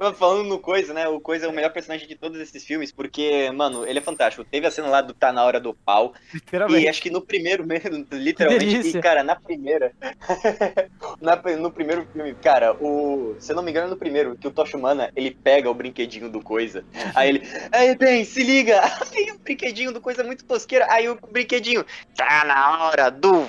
[0.00, 1.06] Mas Falando no Coisa, né?
[1.08, 4.42] O Coisa é o melhor personagem de todos esses filmes, porque, mano, ele é fantástico.
[4.50, 6.14] Teve a cena lá do Tá na hora do pau.
[6.32, 6.84] Literalmente.
[6.84, 9.92] E acho que no primeiro mesmo, literalmente, e, cara, na primeira.
[11.20, 13.36] na- no primeiro filme, cara, o.
[13.38, 16.30] Se eu não me engano, no primeiro, que o Tocha Humana, ele pega o brinquedinho
[16.30, 16.82] do Coisa.
[17.14, 17.42] Aí ele.
[17.70, 18.80] Aí, bem, se liga!
[19.14, 20.86] Aí o brinquedinho do Coisa é muito tosqueira.
[20.90, 21.84] Aí o brinquedinho.
[22.16, 23.46] Tá na hora do.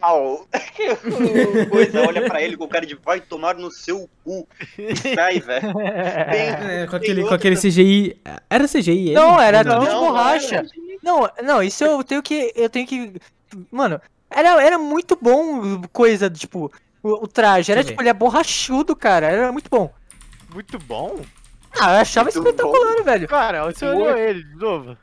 [0.00, 0.46] Pau."
[1.64, 4.46] o Coisa olha pra ele com cara de vai tomar no seu cu.
[4.78, 5.80] E sai, velho.
[5.80, 8.16] É, com aquele, com aquele CGI.
[8.48, 9.14] Era CGI ele?
[9.14, 10.64] Não, era não, de Não, borracha.
[11.02, 12.52] Não, não, isso eu tenho que.
[12.54, 13.14] Eu tenho que.
[13.70, 17.70] Mano, era, era muito bom coisa, tipo, o, o traje.
[17.70, 19.26] Era tipo, ele é borrachudo, cara.
[19.26, 19.92] Era muito bom.
[20.52, 21.20] Muito bom.
[21.78, 23.28] Ah, eu achava Muito espetacular, velho.
[23.28, 24.02] Cara, você Muito.
[24.02, 24.96] olhou ele de novo.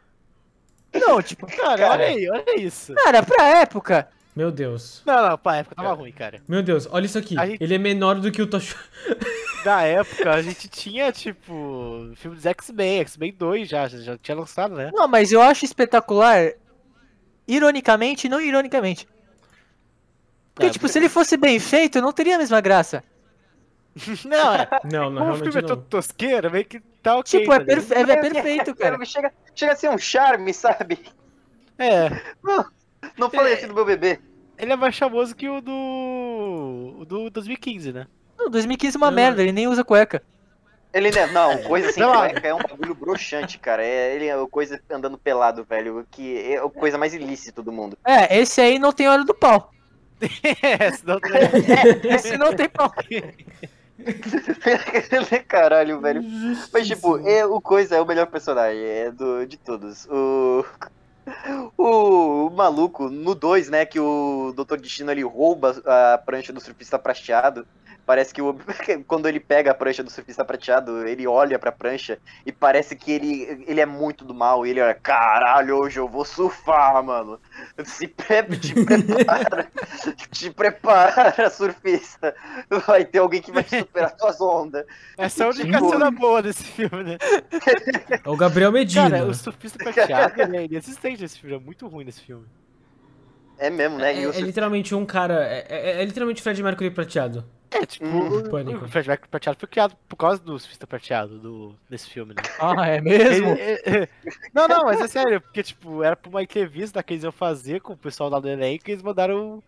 [0.93, 1.91] Não, tipo, Cara, Cara.
[1.91, 2.93] olha aí, olha isso.
[2.95, 4.07] cara, pra época.
[4.35, 5.01] Meu Deus.
[5.05, 6.41] Não, não, pra época tava ruim, cara.
[6.47, 7.35] Meu Deus, olha isso aqui.
[7.35, 8.75] Gente- Ele é menor do que o Tocha.
[9.65, 14.75] na época a gente tinha, tipo, filme dos X-Men, X-Men 2 já, já tinha lançado,
[14.75, 14.89] né?
[14.93, 16.53] Não, mas eu acho espetacular,
[17.47, 19.07] ironicamente e não ironicamente.
[20.55, 23.03] Porque, É, tipo, se ele fosse bem feito, não teria a mesma graça.
[24.25, 24.69] Não, é.
[24.89, 25.67] Não, não, Como o filme é não.
[25.67, 27.41] todo tosqueiro, meio que tá ok.
[27.41, 29.03] tipo, é, tá perfe- é- é perfeito, cara.
[29.03, 30.97] Chega, chega a ser um charme, sabe?
[31.77, 32.09] É,
[32.41, 32.65] Não
[33.33, 34.19] falei assim do meu bebê.
[34.57, 36.95] ele é mais famoso que o do.
[36.99, 38.07] o do 2015, né?
[38.37, 39.15] Não, 2015 é uma Não.
[39.15, 40.21] merda, ele nem usa cueca.
[40.93, 42.13] Ele não, não, coisa assim, Não.
[42.13, 43.83] cueca é um bagulho broxante, cara.
[43.83, 47.97] É, ele é coisa andando pelado, velho, que é a coisa mais ilícita do mundo.
[48.05, 49.71] É, esse aí não tem hora do pau.
[50.61, 51.19] É, senão
[52.03, 52.93] Esse não tem pau.
[55.47, 56.23] Caralho, velho.
[56.71, 60.05] Mas, tipo, é, o Coisa é o melhor personagem é do, de todos.
[60.05, 60.65] O,
[61.77, 64.77] o, o maluco, no 2, né, que o Dr.
[64.77, 67.65] Destino ele rouba a prancha do surfista prateado.
[68.05, 68.55] Parece que o,
[69.07, 73.11] quando ele pega a prancha do surfista prateado, ele olha pra prancha e parece que
[73.11, 74.65] ele, ele é muito do mal.
[74.65, 77.39] E ele olha, caralho, hoje eu vou surfar, mano.
[77.85, 79.67] Se pre te prepara,
[80.31, 82.35] te prepara, surfista.
[82.87, 84.85] Vai ter alguém que vai superar tuas ondas.
[85.17, 87.17] Essa é a única Tipo- cena boa desse filme, né?
[88.23, 89.09] É o Gabriel Medina.
[89.09, 92.45] Cara, o surfista prateado ele é inexistente nesse filme, é muito ruim nesse filme.
[93.61, 94.11] É mesmo, né?
[94.13, 95.45] É, E o é literalmente um cara.
[95.45, 97.45] É, é- é literalmente Fred Mercury prateado.
[97.69, 98.83] É, tipo, Hum, o- pânico.
[98.83, 102.41] o Fred Mercury prateado foi criado por causa do surfista prateado do, desse filme, né?
[102.59, 103.49] Ah, é mesmo?
[103.51, 104.09] Ele-
[104.53, 107.79] não, não, mas é sério, porque, tipo, era pra uma entrevista que eles iam fazer
[107.79, 109.63] com o pessoal lá do elenco e eles mandaram.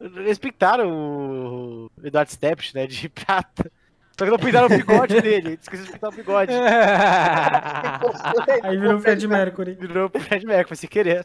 [0.00, 3.70] Eles pintaram o Eduardo Steps, né, de prata.
[4.18, 6.52] Só que não pintaram o bigode dele, esqueci de pintar o bigode.
[8.62, 9.74] Aí virou Fred Mercury.
[9.74, 11.24] Virou pro Fred Mercury, foi sem querer.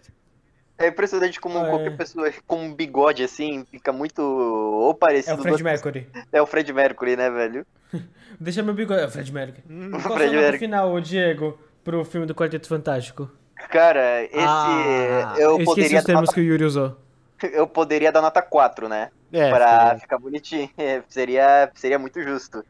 [0.78, 1.96] É impressionante como Ah, qualquer é.
[1.96, 5.40] pessoa com um bigode assim fica muito ou É parecido.
[5.40, 6.08] o Fred Mercury.
[6.32, 7.66] É o Fred Mercury, né, velho?
[8.40, 9.02] Deixa meu bigode.
[9.02, 9.64] É o Fred Mercury.
[9.70, 10.60] Hum, Qual Fred nota Mercury.
[10.60, 13.30] final, Diego, pro filme do Quarteto Fantástico?
[13.72, 16.96] Cara, esse Ah, eu esqueci poderia os dar termos nota, que o Yuri usou.
[17.54, 19.10] eu poderia dar nota 4, né?
[19.34, 20.70] É, pra ficar bonitinho.
[20.78, 22.64] É, seria seria muito justo.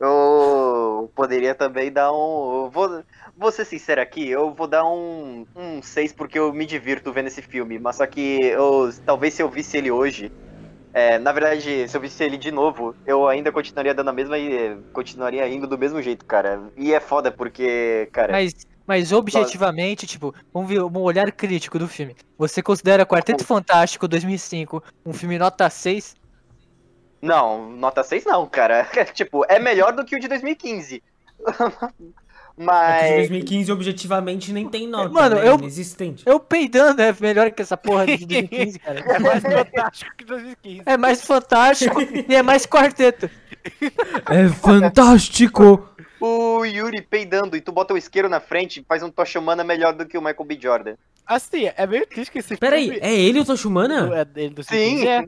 [0.00, 0.06] Eu
[1.06, 2.64] poderia também dar um.
[2.64, 3.04] eu Vou,
[3.36, 7.28] vou ser sincero aqui, eu vou dar um, um 6 porque eu me divirto vendo
[7.28, 7.78] esse filme.
[7.78, 10.32] Mas só que eu, talvez se eu visse ele hoje.
[10.92, 14.38] é, na verdade, se eu visse ele de novo, eu ainda continuaria dando a mesma
[14.38, 16.60] e continuaria indo do mesmo jeito, cara.
[16.76, 18.32] E é foda porque, cara.
[18.32, 18.54] Mas,
[18.86, 22.16] mas objetivamente, tipo, vamos ver um olhar crítico do filme.
[22.36, 26.16] Você considera Quarteto Fantástico 2005 um filme nota 6?
[27.20, 28.86] Não, nota 6 não, cara.
[29.14, 31.02] tipo, é melhor do que o de 2015.
[32.58, 33.10] É que Mas.
[33.10, 35.10] de 2015, objetivamente, nem tem nota.
[35.10, 35.48] Mano, né?
[35.48, 36.24] eu- Inexistente.
[36.26, 38.98] Eu peidando é melhor que essa porra de 2015, cara.
[38.98, 40.82] É mais fantástico que 2015.
[40.84, 43.30] É mais fantástico e é mais quarteto.
[44.28, 45.88] É fantástico!
[46.20, 49.92] O Yuri peidando e tu bota o isqueiro na frente faz um Tocha Humana melhor
[49.92, 50.58] do que o Michael B.
[50.60, 50.94] Jordan.
[51.24, 52.98] Assim, é meio triste que esse Pera aí, filme...
[53.00, 54.10] é ele o Toshumana?
[54.18, 54.70] É dele do Sim.
[55.04, 55.24] 2015, é.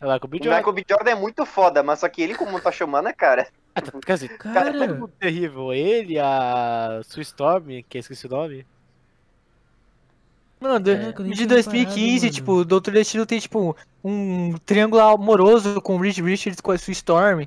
[0.00, 0.56] É o O Bill Jordan.
[0.56, 0.84] Michael B.
[0.88, 3.46] Jordan é muito foda, mas só que ele como um Tocha Humana, cara.
[4.04, 4.54] Quer dizer, Cara.
[4.54, 5.72] cara, todo mundo terrível.
[5.72, 8.66] Ele, a Sue Storm, que eu esqueci o nome.
[10.60, 15.80] Mano, nem de tinha 2015, reparado, tipo, o Doutor Destino tem, tipo, um triângulo amoroso
[15.82, 17.46] com o Reed Richards com a Sue Storm.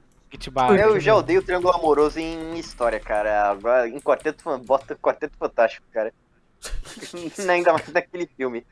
[0.52, 0.82] Barney.
[0.82, 3.50] Eu já odeio o Triângulo Amoroso em história, cara.
[3.50, 6.14] Agora, em Quarteto, bota Quarteto Fantástico, cara.
[7.50, 8.66] Ainda mais naquele filme.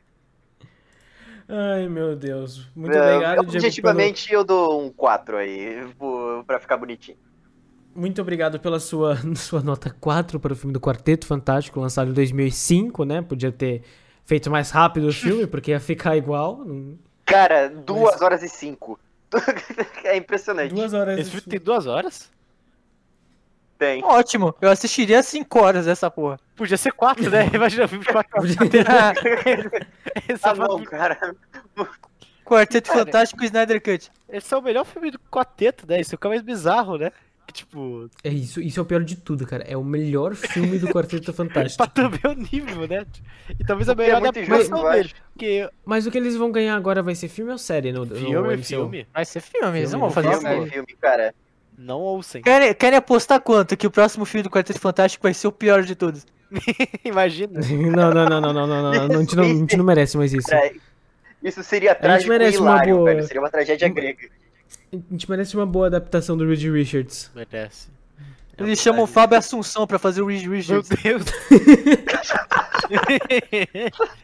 [1.47, 2.67] Ai, meu Deus.
[2.75, 3.51] Muito É, obrigado, Diego.
[3.58, 5.88] Objetivamente, eu dou um 4 aí,
[6.47, 7.17] pra ficar bonitinho.
[7.17, 12.10] pelo- Muito obrigado pela sua, sua nota 4 para o filme do Quarteto Fantástico, lançado
[12.10, 13.21] em 2005, né?
[13.21, 13.84] Podia ter
[14.25, 16.65] feito mais rápido o filme, porque ia ficar igual.
[17.25, 18.99] Cara, 2 horas e 5.
[20.03, 20.73] é impressionante.
[20.73, 21.19] Duas horas.
[21.19, 22.31] Esse filme tem duas horas?
[23.77, 24.03] Tem.
[24.03, 26.39] Ótimo, eu assistiria 5 horas dessa porra.
[26.55, 27.49] Podia ser quatro, né?
[27.53, 28.55] Imagina o filme de quatro horas.
[30.29, 31.17] Esse, Tá é o- bom, cara.
[32.45, 33.05] Quarteto Cara.
[33.05, 34.11] Fantástico e Snyder Cut.
[34.29, 35.99] esse é o melhor filme do quarteto, né?
[35.99, 37.11] Isso é o que é mais bizarro, né?
[37.47, 39.63] Que, tipo, É isso, isso é o pior de tudo, cara.
[39.67, 41.77] É o melhor filme do Quarteto Fantástico.
[41.83, 43.05] pra também o nível, né?
[43.59, 44.99] E talvez a é melhor muito adaptação dele.
[45.01, 45.15] acho.
[45.33, 48.15] Porque Mas o que eles vão ganhar agora vai ser filme ou série no, no
[48.15, 48.63] filme, MCU?
[48.63, 50.55] filme, Vai ser filme, eles Filme, não vão fazer filme.
[50.55, 51.35] Filme, filme, cara.
[51.77, 52.41] Não ouçam.
[52.41, 53.75] Querem, querem apostar quanto?
[53.77, 56.25] Que o próximo filme do Quarteto Fantástico vai ser o pior de todos.
[57.03, 57.59] Imagina.
[57.61, 60.15] Não, não, não, não, não, não, não, não, a gente não, a gente não merece
[60.17, 60.47] mais isso.
[61.43, 63.23] Isso seria trágico e merece uma hilário, boa- velho.
[63.27, 64.29] Seria uma tragédia grega.
[64.93, 67.31] A gente merece uma boa adaptação do Reed Richards.
[67.35, 67.89] Merece.
[68.57, 70.88] Eles chamam o Fábio Assunção pra fazer o Reed Meu Richards.
[71.03, 71.23] Deus.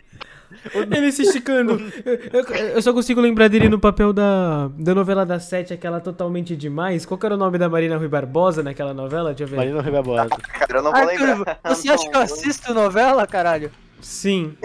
[0.96, 1.80] Ele se esticando.
[2.06, 6.00] Eu, eu- eu só consigo lembrar dele no papel da, da novela da Sete, aquela
[6.00, 7.06] totalmente demais.
[7.06, 9.30] Qual que era o nome da Marina Rui Barbosa naquela novela?
[9.34, 9.56] Deixa eu ver.
[9.58, 10.30] Marina Rui Barbosa.
[10.30, 11.60] Cara, eu não vou Arthur, lembrar.
[11.66, 13.72] você acha que eu assisto novela, caralho?
[14.02, 14.56] Sim.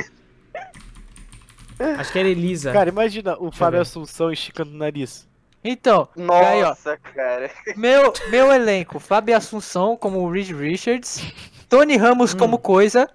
[1.98, 2.72] Acho que era Elisa.
[2.72, 3.80] Cara, imagina o Fábio.
[3.80, 5.26] Assunção esticando o nariz.
[5.62, 7.50] Então, aí, ó, Nossa, cara.
[7.76, 11.20] meu, meu elenco, Fábio Assunção como Reed Richards,
[11.68, 13.08] Tony Ramos como Coisa,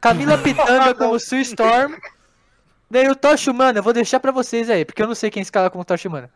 [0.00, 1.94] Camila Pitanga como Sue Storm,
[2.94, 5.42] daí o Tosh Humana, eu vou deixar pra vocês aí, porque eu não sei quem
[5.42, 6.30] escala como Tosh Humana.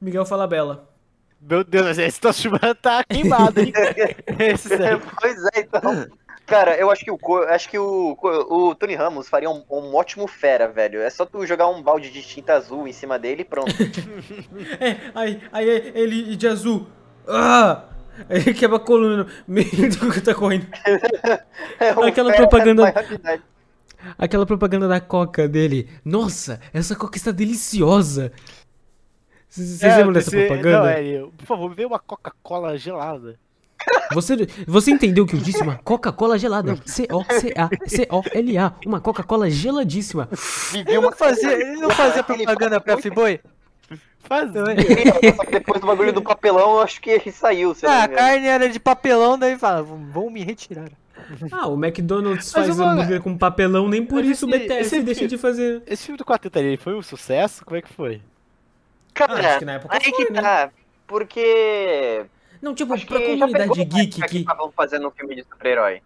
[0.00, 0.88] Miguel Falabella.
[1.40, 3.72] Meu Deus, esse Tosh Humana tá queimado, hein?
[4.38, 5.02] esse sério.
[5.20, 6.06] Pois é, então.
[6.46, 10.26] Cara, eu acho que o acho que o, o Tony Ramos faria um, um ótimo
[10.26, 11.00] fera, velho.
[11.00, 13.72] É só tu jogar um balde de tinta azul em cima dele e pronto.
[14.78, 16.86] É, aí, aí ele de azul.
[17.26, 17.84] Ah!
[18.28, 20.66] Aí quebra a coluna no meio do que tá correndo.
[21.80, 22.92] É um Aquela propaganda-.
[24.18, 25.88] Aquela propaganda da coca dele.
[26.04, 28.32] Nossa, essa coca está deliciosa.
[29.48, 30.78] Vocês É, lembram dessa propaganda?
[30.80, 33.38] Não, é, por favor, me vê uma Coca-Cola gelada.
[34.14, 35.60] Você, você entendeu o que eu disse?
[35.62, 36.76] Uma Coca-Cola gelada.
[36.86, 38.74] C-O-C-A-C-O-L-A.
[38.86, 40.28] Uma Coca-Cola geladíssima.
[40.72, 43.40] Ele não fazia, ele não fazia propaganda pra F-Boy?
[44.20, 44.50] Faz.
[44.52, 47.76] Só que depois do bagulho do papelão, eu acho que ele saiu.
[47.82, 50.88] Ah, a carne era de papelão, daí fala, vão me retirar.
[51.52, 54.58] Ah, o McDonald's Mas faz uma- hambúrguer com papelão, nem por Mas isso o esse-
[54.58, 55.82] BTS esse deixa filme- de fazer.
[55.86, 57.64] Esse filme do Quarteto ali foi um sucesso?
[57.64, 58.20] Como é que foi?
[59.14, 60.40] Cara, Ah, acho que na época aí foi, que né?
[60.40, 60.70] tá.
[61.06, 62.24] Porque.
[62.62, 64.38] Não, tipo, Acho pra que comunidade geek época que.
[64.38, 66.00] estavam fazendo um filme de super-herói.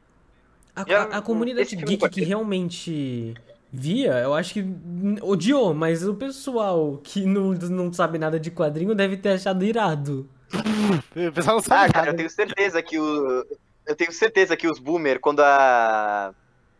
[0.74, 3.34] A, Já- a- a comunidade esse geek que realmente
[3.72, 4.64] via, eu acho que
[5.22, 10.28] odiou, mas o pessoal que não, não sabe nada de quadrinho deve ter achado irado.
[11.28, 13.44] O pessoal não Ah, sabe cara, eu tenho certeza que o.
[13.86, 16.34] Eu tenho certeza que os boomer, quando a.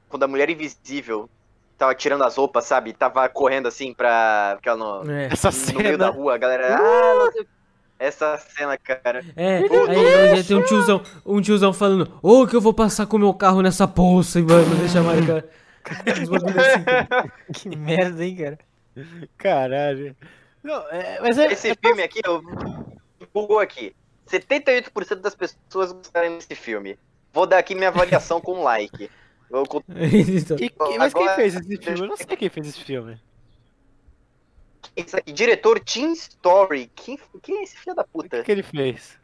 [0.09, 1.29] Quando a mulher invisível
[1.77, 2.92] tava tirando as roupas, sabe?
[2.92, 4.53] Tava correndo assim pra.
[4.57, 6.16] Porque ela no, É, Essa no meio da cena.
[6.16, 6.77] rua, a galera.
[6.77, 7.47] Ah, quê.
[7.99, 9.25] Essa cena, cara.
[9.35, 13.16] é aí, aí tem um tiozão, um tiozão falando, ô que eu vou passar com
[13.16, 15.49] o meu carro nessa poça e mano, deixa a marca.
[16.21, 17.33] Uns bagulho assim, cara.
[17.55, 18.59] Que merda, hein, cara.
[19.38, 20.16] Caralho.
[20.62, 21.53] Não, é, mas é.
[21.53, 22.42] Esse é filme aqui, eu.
[23.33, 23.95] Bugou aqui.
[24.27, 26.99] 78% das pessoas gostaram desse filme.
[27.33, 29.11] Vou dar aqui minha avaliação com um like.
[29.51, 32.01] Eu, Então, E- mas quem Agora- fez esse filme?
[32.01, 33.21] Eu não sei quem fez esse filme.
[35.33, 36.91] diretor Team Story.
[36.95, 38.39] Quem, quem é esse filho da O puta?
[38.39, 39.19] que, que ele fez?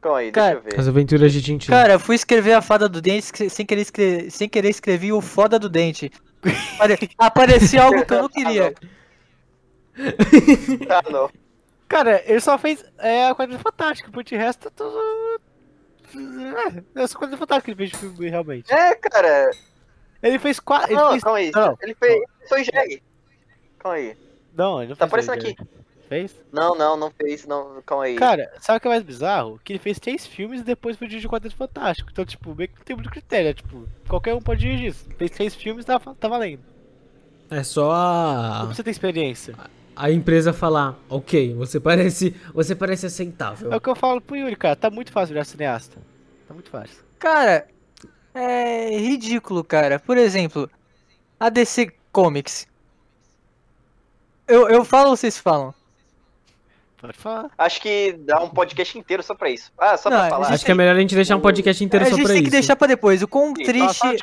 [0.00, 0.80] Calma aí, Cara, deixa eu ver.
[0.80, 1.68] As aventuras de Tintin.
[1.70, 5.20] Cara, eu fui escrever a fada do dente sem querer, escre- sem querer escrevi o
[5.20, 6.10] foda do dente.
[6.76, 8.74] Apare- Apareceu algo que eu não queria.
[10.88, 11.30] Ah, não.
[11.90, 14.96] Cara, ele só fez é, a Quadrilha Fantástica, por de resto é tudo.
[16.94, 18.72] É, é só Quadrilha Fantástica que ele fez de filme, realmente.
[18.72, 19.50] É, cara.
[20.22, 20.94] Ele fez quatro.
[20.94, 21.24] Não, fez...
[21.24, 21.50] calma aí.
[21.52, 21.76] Não.
[21.82, 22.12] Ele fez.
[22.12, 23.02] Ele foi Jag.
[23.80, 24.16] Calma aí.
[24.54, 25.56] Não, ele não Tá aparecendo aqui.
[26.08, 26.32] Fez?
[26.52, 27.44] Não, não, não fez.
[27.44, 28.14] Não, calma aí.
[28.14, 29.60] Cara, sabe o que é mais bizarro?
[29.64, 32.08] Que ele fez três filmes e depois foi dirigir Quadrilha Fantástico.
[32.12, 33.50] Então, tipo, meio que não tem muito critério.
[33.50, 35.08] é, Tipo, qualquer um pode dirigir isso.
[35.18, 36.62] Fez três filmes tá, tá valendo.
[37.50, 39.56] É só Não a, precisa ter experiência.
[40.02, 43.72] A empresa falar, ok, você parece, você parece aceitável.
[43.72, 44.76] É o que eu falo pro Yuri, cara.
[44.76, 45.98] Tá muito fácil virar cineasta.
[46.48, 46.96] Tá muito fácil.
[47.18, 47.66] Cara,
[48.34, 49.98] é ridículo, cara.
[49.98, 50.70] Por exemplo,
[51.38, 52.66] a DC Comics.
[54.48, 55.72] Eu, eu falo ou vocês falam?
[57.00, 57.50] Pode falar.
[57.56, 59.72] Acho que dá um podcast inteiro só pra isso.
[59.78, 60.44] Ah, só Não, pra a falar.
[60.46, 62.32] gente Acho que é melhor a gente deixar um podcast inteiro a só gente pra
[62.34, 62.50] tem isso.
[62.50, 63.22] que deixar pra depois.
[63.22, 64.16] O quão Sim, triste fala-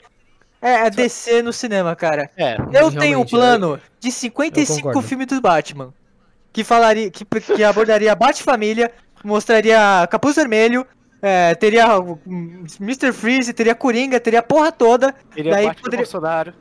[0.62, 2.30] é a DC no cinema, cara.
[2.38, 2.58] É.
[2.74, 5.08] Eu tenho um plano de eu 55 concordo.
[5.08, 5.94] filmes do Batman.
[6.52, 7.10] Que falaria.
[7.12, 8.92] Que, que abordaria a Bat-família,
[9.24, 10.86] mostraria Capuz Vermelho,
[11.22, 12.20] é, teria o
[12.80, 13.12] Mr.
[13.14, 16.54] Freeze, teria Coringa, teria a porra toda, Ele Daí é Batman poderia- Bolsonaro.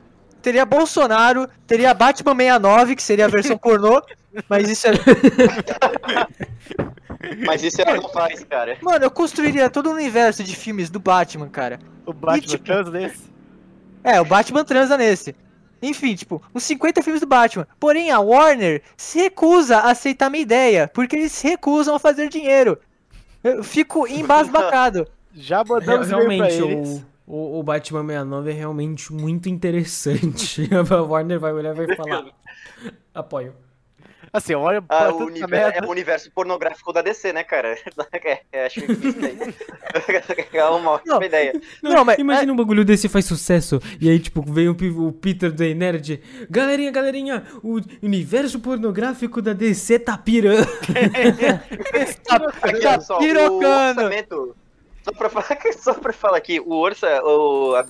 [0.43, 4.03] teria Bolsonaro, teria Batman 69, que seria a versão pornô.
[4.51, 4.91] Mas isso é.
[7.47, 8.77] Mas isso ela não faz, cara.
[8.83, 11.79] Mano, eu construiria todo o universo de filmes do Batman, cara.
[12.05, 13.35] O Batman tipo- trans desse.
[14.07, 15.35] É, o Batman transa nesse.
[15.83, 17.67] Enfim, tipo, uns 50 filmes do Batman.
[17.81, 22.29] Porém, a Warner se recusa a aceitar minha ideia, porque eles se recusam a fazer
[22.29, 22.79] dinheiro.
[23.43, 25.09] Eu fico embasbacado.
[25.35, 27.05] Já pra Realmente, eles.
[27.27, 30.71] o, o, o Batman 69 é realmente muito interessante.
[30.73, 32.27] A Warner vai olhar e vai falar.
[33.13, 33.55] Apoio.
[34.37, 35.79] Assim, olha Ah, o universo, merda.
[35.79, 37.77] é o universo pornográfico da DC, né, cara?
[38.25, 38.87] É, é, acho que.
[40.57, 41.23] É uma ótima Não.
[41.23, 41.53] ideia.
[41.83, 43.81] Não, mas- Imagina um bagulho desse faz sucesso.
[44.01, 44.77] E aí, tipo, vem o,
[45.09, 46.21] o Peter do Nerd.
[46.51, 50.67] Galerinha, galerinha, o universo pornográfico da DC tá pirando.
[52.63, 54.01] Aqui, Tá só, o pirocando.
[54.01, 54.57] orçamento.
[55.03, 55.47] Só pra, falar,
[55.79, 57.23] só pra falar aqui, o orça.
[57.23, 57.87] O, a-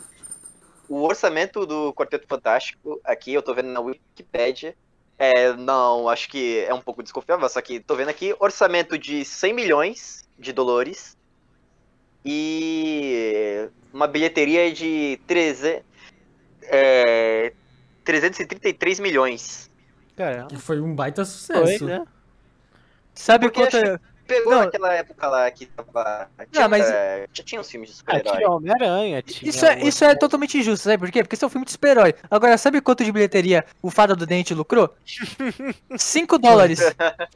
[0.88, 4.74] o orçamento do Quarteto Fantástico, aqui eu tô vendo na Wikipedia,
[5.18, 9.24] é, não, acho que é um pouco desconfiável, só que tô vendo aqui, orçamento de
[9.24, 11.16] 100 milhões de dólares
[12.24, 15.82] e uma bilheteria de 13,
[16.64, 17.52] é,
[18.04, 19.70] 333 milhões.
[20.16, 21.84] Cara, Foi um baita foi, sucesso.
[21.84, 22.06] né?
[23.14, 23.76] Sabe Porque quanto.
[23.76, 24.64] acho Pegou Não.
[24.64, 26.28] naquela época lá que tava.
[26.50, 28.36] Tinha, mas- é, já tinha uns filmes de Ah, super-herói.
[28.36, 29.48] tinha Homem-Aranha, tinha...
[29.50, 31.22] Isso é, isso é totalmente injusto, sabe por quê?
[31.22, 32.14] Porque esse é um filme de super-herói.
[32.30, 34.92] Agora, sabe quanto de bilheteria o Fada do Dente lucrou?
[35.96, 36.80] 5 dólares.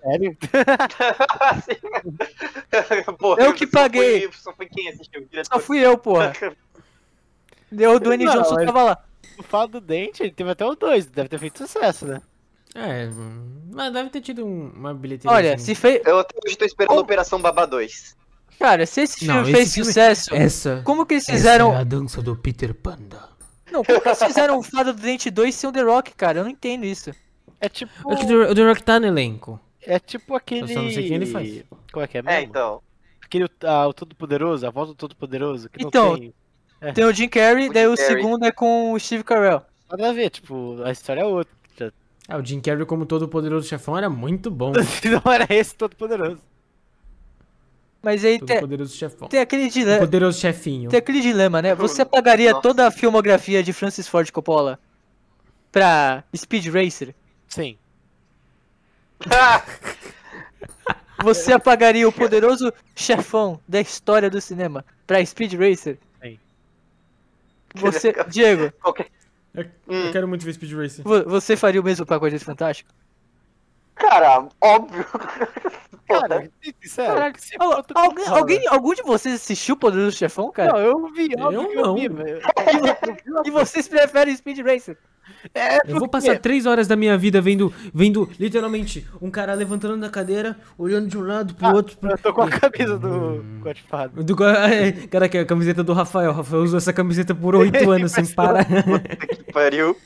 [0.03, 0.37] Sério?
[3.19, 4.29] Porra, Eu que só paguei.
[4.33, 5.27] Só foi quem assistiu.
[5.51, 6.33] Só fui eu, porra.
[7.73, 8.99] O Dwayne Não, Johnson mas- tava lá.
[9.39, 12.21] O Fado do Dente, ele teve até o 2, deve ter feito sucesso, né?
[12.75, 15.35] É, hum, mas deve ter tido um- uma bilheteria.
[15.37, 15.65] Olha, assim.
[15.67, 16.01] se fez.
[16.07, 18.17] Eu até hoje tô esperando Como- Operação Baba 2.
[18.59, 20.83] Cara, se esse Não, filme esse fez filme- sucesso, Essa.
[20.85, 21.73] como que eles essa fizeram.
[21.73, 23.29] é a dança do Peter Panda.
[23.73, 26.41] Não, como que eles fizeram o Fada do Dente 2 sem o The Rock, cara?
[26.41, 27.11] Eu não entendo isso.
[27.61, 28.13] É tipo...
[28.13, 29.59] É que o The Rock tá no elenco.
[29.83, 30.63] É tipo aquele...
[30.63, 31.65] Eu só não sei quem ele faz.
[31.93, 32.39] Como é que é mesmo?
[32.39, 32.83] É, então.
[33.25, 36.35] Aquele, ah, o Todo-Poderoso, a voz do Todo-Poderoso, que Então, não tem...
[36.95, 38.17] Tem o Jim Carrey, O daí Jim o Carrey.
[38.17, 39.63] segundo é com o Steve Carell.
[39.91, 41.53] Nada a ver, tipo, a história é outra.
[42.31, 44.73] Ah, o Jim Carrey como todo poderoso chefão era muito bom.
[45.25, 46.41] não era esse Todo-Poderoso.
[48.01, 49.29] Mas aí todo tem, poderoso chefão.
[49.29, 49.99] tem aquele dilema.
[49.99, 50.89] Poderoso chefinho.
[50.89, 51.75] Tem aquele dilema, né?
[51.75, 52.63] Você apagaria Nossa.
[52.63, 54.79] toda a filmografia de Francis Ford Coppola
[55.73, 57.15] pra Speed Racer?
[57.49, 57.77] Sim.
[61.23, 65.99] Você apagaria o poderoso chefão da história do cinema pra Speed Racer?
[66.23, 66.39] Sim.
[67.75, 69.09] Você, Diego, Qualquer...
[69.55, 70.07] Eu, Hum.
[70.07, 71.05] eu quero muito ver Speed Racer.
[71.05, 72.91] vo- você faria o mesmo pra Quarteto Fantástico?
[73.95, 75.05] Cara, óbvio.
[76.09, 76.49] Cara,
[77.33, 80.73] que se al- alguém, alguém, algum de vocês assistiu o Poderoso Chefão, cara?
[80.73, 81.95] Não, eu vi, Eu óbvio que não.
[81.97, 82.41] vi, velho.
[83.45, 84.99] E vocês preferem Speed Racer?
[85.55, 89.99] É, Eu vou passar três horas da minha vida vendo, vendo literalmente um cara levantando
[89.99, 91.97] da cadeira, olhando de um lado pro Ah, outro.
[91.97, 92.11] Pro...
[92.11, 94.23] Eu tô com a camisa do Godfather.
[94.25, 96.33] Do, é, cara, que é a camiseta do Rafael.
[96.33, 98.65] Rafael usou essa camiseta por oito anos sem parar.
[99.45, 99.97] que pariu.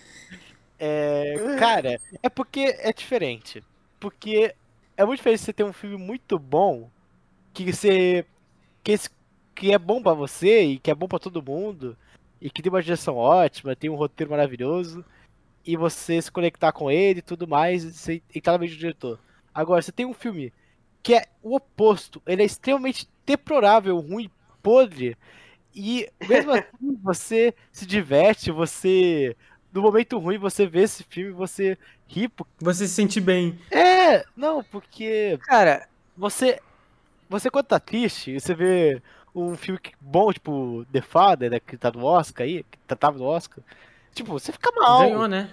[0.79, 3.63] É, cara, é porque é diferente.
[3.99, 4.55] Porque
[4.97, 6.89] é muito diferente você ter um filme muito bom
[7.53, 8.25] que você
[8.83, 9.11] que, esse-
[9.55, 11.97] que é bom pra você e que é bom pra todo mundo
[12.45, 15.05] e que tem uma direção ótima, tem um roteiro maravilhoso
[15.67, 18.79] e você se conectar com ele e tudo mais e você entrar na mente do
[18.81, 19.21] diretor.
[19.55, 20.53] Agora, você tem um filme
[21.03, 24.31] que é o oposto, ele é extremamente deplorável, ruim,
[24.63, 25.17] podre
[25.75, 29.37] e mesmo assim você se diverte, você
[29.73, 32.29] no momento ruim você vê esse filme, você ri.
[32.29, 33.59] por- Você se sente bem.
[33.71, 36.61] É, não, porque Cara, você.
[37.29, 39.03] Você quando tá triste, você vê
[39.35, 42.95] um filme que- bom, tipo, The Father, né, que tá no Oscar aí, que tá-
[42.97, 43.63] tava no Oscar.
[44.15, 45.01] Tipo, você fica mal.
[45.01, 45.51] Ganhou, né?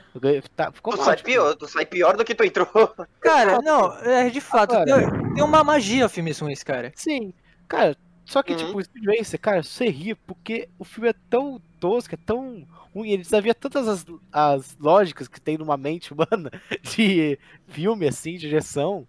[0.55, 2.67] Tá- ficou Tu mal, sai tipo, pior, tu sai pior do que tu entrou.
[3.19, 6.91] cara, não, é de fato, Agora- tem, tem uma magia filmes ruins, cara.
[6.95, 7.34] Sim,
[7.67, 8.57] cara, só que, Uhum.
[8.59, 12.63] tipo, o Speed Racer, cara, você ri porque o filme é tão tosco, é tão
[12.93, 16.51] ruim, ele desavia tantas as, as lógicas que tem numa mente humana
[16.84, 19.07] de filme, assim, de direção.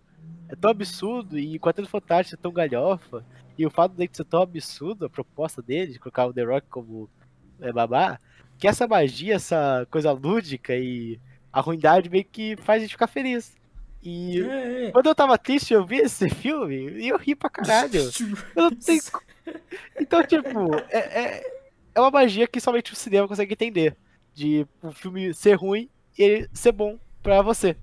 [0.48, 3.24] É tão absurdo e o Quarteto Fantástico é tão galhofa.
[3.58, 6.66] E o fato dele ser tão absurdo, a proposta dele, de colocar o The Rock
[6.68, 7.08] como
[7.60, 8.18] é, babá,
[8.58, 11.18] que essa magia, essa coisa lúdica e
[11.52, 13.54] a ruindade meio que faz a gente ficar feliz.
[14.02, 14.90] E É, é.
[14.90, 18.02] quando eu tava triste, eu vi esse filme e eu ri pra caralho.
[18.56, 19.00] Eu não tenho...
[20.00, 21.52] Então, tipo, é, é,
[21.94, 23.96] é uma magia que somente o cinema consegue entender.
[24.34, 25.88] De um filme ser ruim
[26.18, 27.76] e ele ser bom pra você.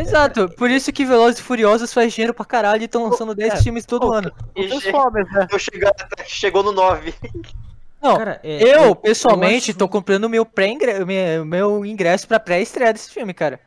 [0.00, 3.54] Exato, por isso que Velozes e Furiosos faz dinheiro pra caralho e estão lançando 10
[3.54, 3.62] É.
[3.62, 4.32] filmes todo Pô, ano.
[4.56, 5.46] E Transformers, né?
[5.50, 5.90] eu chegou,
[6.26, 7.14] chegou no 9.
[8.02, 10.74] Não, Cara, é, eu, pessoalmente, acho- tô comprando meu, pré
[11.06, 13.60] meu, meu ingresso pra pré-estreia desse filme, cara.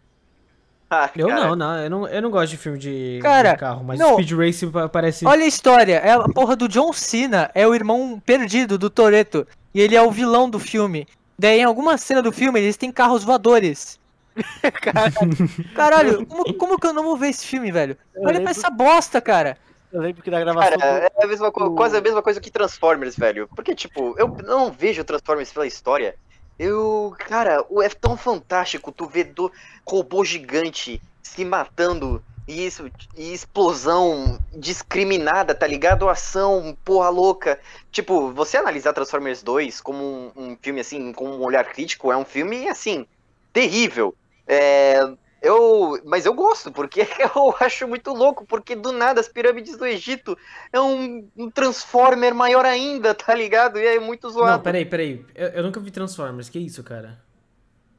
[0.89, 3.83] Ah, Eu não, não eu, não, eu não gosto de filme de, Cara, de carro,
[3.83, 4.13] mas não.
[4.13, 5.25] Speed Race pa- parece.
[5.25, 9.47] Olha a história, é a porra do John Cena, é o irmão perdido do Toreto.
[9.73, 11.07] E ele é o vilão do filme.
[11.37, 13.99] Daí, em alguma cena do filme, eles têm carros voadores.
[15.75, 17.97] Caralho, como, como que eu não vou ver esse filme, velho?
[18.13, 19.57] Eu Olha pra lembro- essa bosta, cara.
[19.91, 20.77] Eu lembro que na gravação.
[20.77, 23.47] Cara, do- é a mesma co- do- quase a mesma coisa que Transformers, velho.
[23.55, 26.15] Porque, tipo, eu não vejo Transformers pela história.
[26.57, 27.15] Eu.
[27.27, 29.51] Cara, o- é tão fantástico tu ver do
[29.87, 32.89] robô gigante se matando e isso.
[33.15, 36.09] E explosão discriminada, tá ligado?
[36.09, 37.59] Ação, porra louca.
[37.91, 42.17] Tipo, você analisar Transformers 2 como um, um filme assim, com um olhar crítico, é
[42.17, 43.05] um filme assim,
[43.51, 44.15] terrível.
[44.47, 44.99] É,
[45.41, 47.01] Eu, mas eu gosto, porque
[47.35, 50.37] eu acho muito louco, porque do nada as pirâmides do Egito
[50.71, 53.77] é um, um Transformer maior ainda, tá ligado?
[53.79, 54.63] E é muito Não, zoado.
[54.63, 55.25] peraí, peraí.
[55.35, 56.49] Eu, eu nunca vi Transformers.
[56.49, 57.21] Que isso, cara?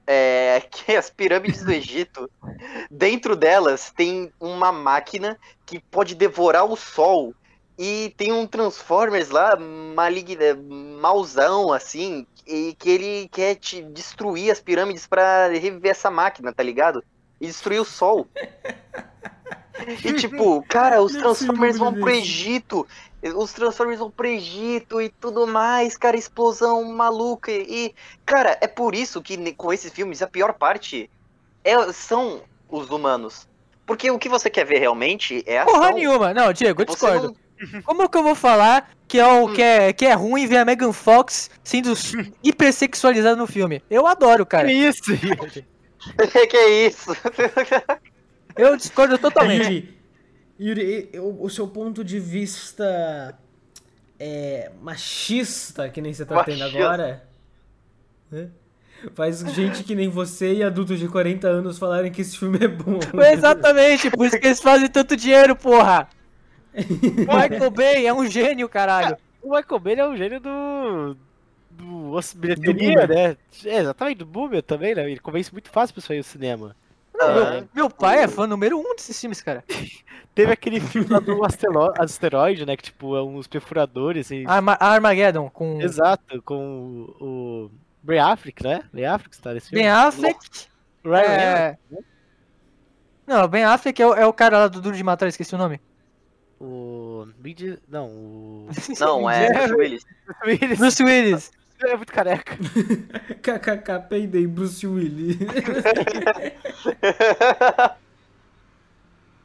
[0.06, 2.30] É que as pirâmides do Egito,
[2.90, 7.34] dentro delas tem uma máquina que pode devorar o sol.
[7.76, 10.38] E tem um Transformers lá, maligno,
[10.94, 16.62] mauzão, assim, e que ele quer te destruir as pirâmides pra reviver essa máquina, tá
[16.62, 17.02] ligado?
[17.40, 18.26] E destruir o sol.
[20.04, 22.10] E tipo, cara, os Transformers vão pro.
[22.10, 22.86] Egito.
[23.36, 27.50] Os Transformers vão pro Egito e tudo mais, cara, explosão maluca.
[27.50, 31.10] E, cara, é por isso que com esses filmes a pior parte
[31.64, 33.48] é- são os humanos.
[33.86, 36.32] Porque o que você quer ver realmente é a Porra nenhuma.
[36.34, 37.34] Não, Diego, eu discordo.
[37.72, 39.52] não- Como que eu vou falar que é, o, Hum.
[39.52, 41.92] que, é, que é ruim ver a Megan Fox sendo
[42.42, 43.82] hipersexualizada no filme?
[43.90, 44.68] Eu adoro, cara.
[44.68, 45.66] Que isso, Yuri?
[46.48, 47.10] que é isso?
[48.56, 49.94] Eu discordo totalmente.
[50.60, 53.36] Yuri, Yuri, o, seu ponto de vista
[54.18, 56.78] é, machista, que nem você tá tendo Machista.
[56.78, 57.24] agora,
[58.30, 58.48] né?
[59.14, 62.68] faz gente que nem você e adultos de 40 anos falarem que esse filme é
[62.68, 62.98] bom.
[63.32, 66.08] Exatamente, por isso que eles fazem tanto dinheiro, porra.
[67.28, 69.16] Michael Bay é um gênio, caralho.
[69.42, 71.16] O Michael Bay é um gênio do.
[71.70, 73.36] Do bilheteria, né?
[73.64, 75.10] É, exatamente, do Boomer também, né?
[75.10, 76.76] Ele convence muito fácil pra sair ao cinema.
[77.12, 77.50] Não, Ah.
[77.52, 79.64] meu, meu pai é fã número um desses filmes, cara.
[80.34, 82.76] Teve aquele filme lá do astero- asteroide, né?
[82.76, 84.44] Que tipo, é uns perfuradores, assim.
[84.46, 87.24] Arma Armageddon com Exato, com o.
[87.24, 87.70] o
[88.02, 88.82] Bray Affleck, né?
[88.92, 89.96] Bray Affleck está nesse Ben filme.
[89.98, 90.38] Affleck.
[91.04, 91.38] Ryan Reynolds.
[91.44, 91.76] É...
[93.26, 95.58] Não, Ben Affleck é o, é o cara lá do Duro de Matar, esqueci o
[95.58, 95.80] nome.
[96.64, 97.26] O.
[97.38, 98.68] Big- Não, o.
[98.98, 100.06] Não, é Bruce Willis.
[100.44, 101.50] Ele Bruce Willis.
[101.82, 102.56] é muito careca.
[103.42, 105.36] KKK, peidei, Bruce Willis.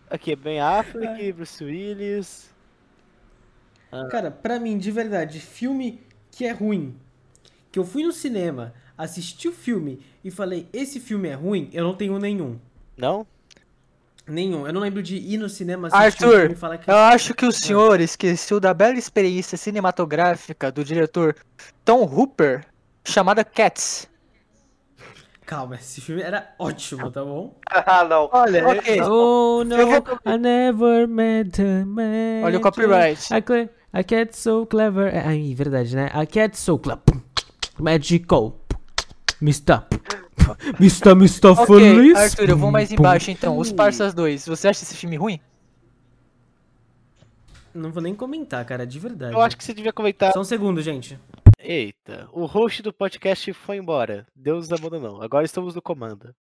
[0.10, 2.50] Aqui, Ben Affleck, Bruce Willis.
[4.10, 6.02] Cara, pra mim, de verdade, filme
[6.32, 6.96] que é ruim,
[7.72, 11.84] que eu fui no cinema, assisti o filme e falei, esse filme é ruim, eu
[11.84, 12.60] não tenho nenhum.
[12.98, 13.26] Não?
[14.30, 14.68] Nenhum.
[14.68, 16.90] Eu não lembro de ir no cinema assistir um Arthur, e falar que...
[16.90, 21.36] Eu acho que o senhor esqueceu da bela experiência cinematográfica do diretor
[21.84, 22.66] Tom Hooper,
[23.04, 24.08] chamada Cats.
[25.46, 27.56] Calma, esse filme era ótimo, tá bom?
[27.68, 28.30] ah, não.
[28.32, 29.02] Olha, ok.
[29.02, 32.44] Oh no, Eu vou- I never met a man.
[32.44, 33.34] Olha o copyright.
[33.34, 35.12] A, cle- a cat so clever.
[35.12, 36.12] É, ai, verdade, né?
[36.14, 37.02] A cat so clever.
[37.80, 38.56] Magical.
[39.42, 39.82] Mr.
[40.80, 41.12] Mr.
[41.12, 41.48] Mr.
[41.48, 42.18] Ok, Feliz.
[42.18, 43.58] Arthur, eu vou mais embaixo então.
[43.58, 44.48] Os Parsas 2.
[44.48, 45.40] Você acha esse filme ruim?
[47.74, 49.34] Não vou nem comentar, cara, de verdade.
[49.34, 50.34] Eu acho que você devia comentar.
[50.34, 51.20] Só um segundo, gente.
[51.60, 54.26] Eita, o host do podcast foi embora.
[54.36, 55.22] Deus abandonou.
[55.22, 56.34] Agora estamos no comando.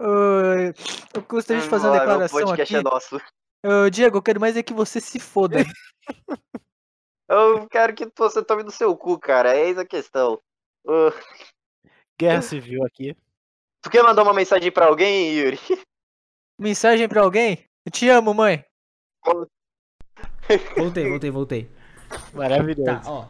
[0.00, 0.72] Ah,
[1.14, 2.86] eu gostaria de fazer uma declaração podcast aqui.
[2.86, 3.20] é nosso.
[3.64, 5.58] Ah, Diego, eu quero mais é que você se foda.
[7.28, 9.56] Eu quero que você tome no seu cu, cara.
[9.56, 10.38] É essa a questão.
[10.84, 11.10] Uh,
[12.18, 13.16] Guerra civil aqui.
[13.82, 15.58] Tu quer mandar uma mensagem pra alguém, Yuri?
[16.58, 17.64] Mensagem pra alguém?
[17.84, 18.64] Eu te amo, mãe.
[20.76, 21.70] Voltei, voltei, voltei.
[22.32, 22.84] Maravilhoso.
[22.84, 23.26] Tá, ó.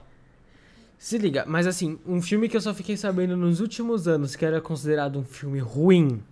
[0.99, 4.45] Se liga, mas assim, um filme que eu só fiquei sabendo nos últimos anos que
[4.45, 6.23] era considerado um filme ruim.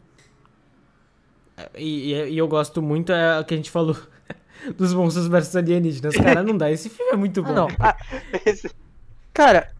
[1.76, 3.96] E, e- e eu gosto muito é o que a gente falou
[4.76, 6.14] dos monstros versus alienígenas.
[6.14, 6.70] Cara, não dá.
[6.70, 7.50] Esse filme é muito bom.
[7.50, 7.68] Ah, não.
[7.80, 7.96] Ah,
[8.46, 8.70] Esse-
[9.32, 9.72] cara,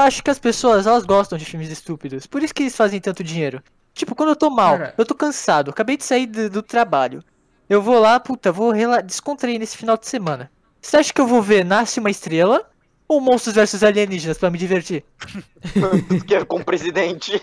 [0.00, 2.26] acho que as pessoas, elas gostam de filmes estúpidos.
[2.26, 3.62] Por isso que eles fazem tanto dinheiro.
[3.94, 4.94] Tipo, quando eu tô mal, Cara.
[4.96, 7.22] eu tô cansado, acabei de sair do, do trabalho.
[7.68, 8.72] Eu vou lá, puta, vou
[9.04, 10.50] descontrair nesse final de semana.
[10.80, 12.68] Você acha que eu vou ver Nasce uma Estrela
[13.06, 15.04] ou Monstros vs Alienígenas pra me divertir?
[16.08, 17.40] Tu quer com o presidente?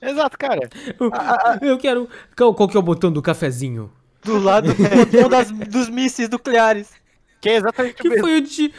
[0.00, 0.68] Exato, cara.
[0.98, 2.08] Eu, eu quero.
[2.36, 3.90] Qual, qual que é o botão do cafezinho?
[4.24, 6.90] Do lado do botão das, dos mísseis nucleares.
[7.40, 8.24] Que é exatamente o Que mesmo.
[8.24, 8.72] foi o di...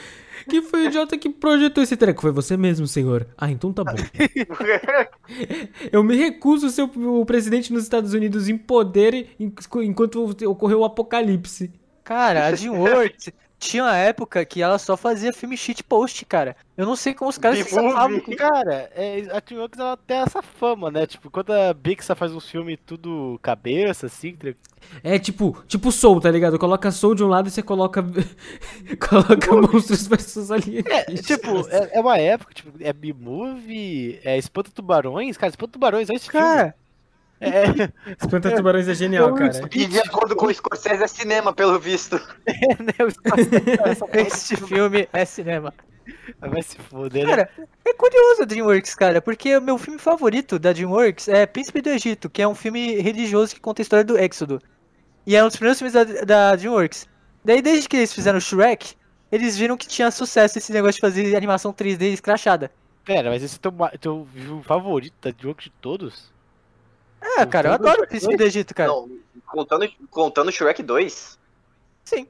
[0.50, 2.22] Que foi o idiota que projetou esse treco?
[2.22, 3.28] Foi você mesmo, senhor.
[3.38, 3.94] Ah, então tá bom.
[5.92, 10.80] Eu me recuso a ser o presidente nos Estados Unidos em poder en- enquanto ocorreu
[10.82, 11.72] o apocalipse.
[12.04, 13.30] Cara, a DreamWorks
[13.70, 16.56] tinha uma época que ela só fazia filme shitpost, cara.
[16.76, 17.92] Eu não sei como os caras se B-movie.
[17.94, 18.22] safavam.
[18.38, 21.06] Cara, é, a DreamWorks ela tem essa fama, né?
[21.06, 24.54] Tipo, quando a Pixar faz uns filmes tudo cabeça, assim, tá-
[25.04, 26.58] É tipo, tipo Soul, tá ligado?
[26.60, 28.04] Coloca Soul de um lado e você coloca.
[29.10, 31.22] coloca monstros versus É, alienígenas.
[31.26, 36.18] tipo, é, é uma época, tipo, é B-Movie, é Espanta Tubarões, cara, Espanta Tubarões, olha
[36.18, 36.74] esse Cara, filme.
[37.44, 39.52] É, Espanta Tubarões é genial, cara.
[39.72, 42.16] E de acordo com o Scorsese é cinema, pelo visto.
[42.48, 42.94] né,
[43.86, 45.74] essa porra este filme é cinema.
[46.40, 47.30] Vai se foder, né?
[47.30, 47.50] Cara,
[47.86, 51.90] é curioso a DreamWorks, cara, porque o meu filme favorito da DreamWorks é Príncipe do
[51.90, 54.62] Egito, que é um filme religioso que conta a história do Éxodo.
[55.26, 57.08] E é um dos primeiros filmes da, da DreamWorks.
[57.44, 58.96] Daí, desde que eles fizeram Shrek,
[59.32, 62.72] eles viram que tinha sucesso esse negócio de fazer animação 3D escrachada.
[63.04, 66.32] Pera, mas esse é teu, teu filme favorito da jogo de todos?
[67.38, 68.90] É, cara, eu adoro o Shrek Príncipe do Egito, cara.
[68.92, 69.10] Não,
[69.48, 71.40] contando, contando Shrek 2.
[72.04, 72.28] Sim.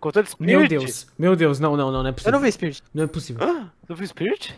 [0.00, 0.56] Contando Spirit?
[0.58, 2.32] Meu Deus, meu Deus, não, não, não, não é Eu possível.
[2.32, 2.82] não vi Spirit.
[2.92, 3.42] Não é possível.
[3.46, 4.54] Ah, tu viu Spirit?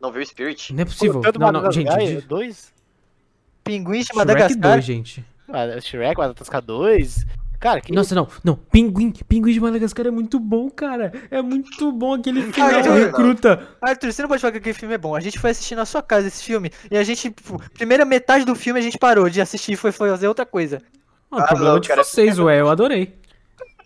[0.00, 0.72] Não viu Spirit?
[0.74, 1.14] Não é possível.
[1.14, 1.88] Contando Não, não, gente.
[1.98, 2.72] de- 2?
[3.64, 4.72] Pinguins de Shrek Madagascar.
[4.72, 5.24] 2, gente.
[5.48, 7.26] Ah, Shrek, Madagascar 2?
[7.58, 8.54] Cara, que Nossa, não, não.
[8.54, 11.12] Pinguim, Pinguim de Madagascar é muito bom, cara.
[11.30, 12.92] É muito bom aquele final Arthur.
[12.94, 13.68] recruta.
[13.80, 15.14] Arthur, você não pode falar que aquele filme é bom.
[15.16, 18.44] A gente foi assistir na sua casa esse filme e a gente, tipo, primeira metade
[18.44, 20.82] do filme a gente parou de assistir e foi fazer outra coisa.
[21.30, 22.04] Ah, Ah, problema não, de cara.
[22.04, 22.60] vocês, ué.
[22.60, 23.14] Eu adorei.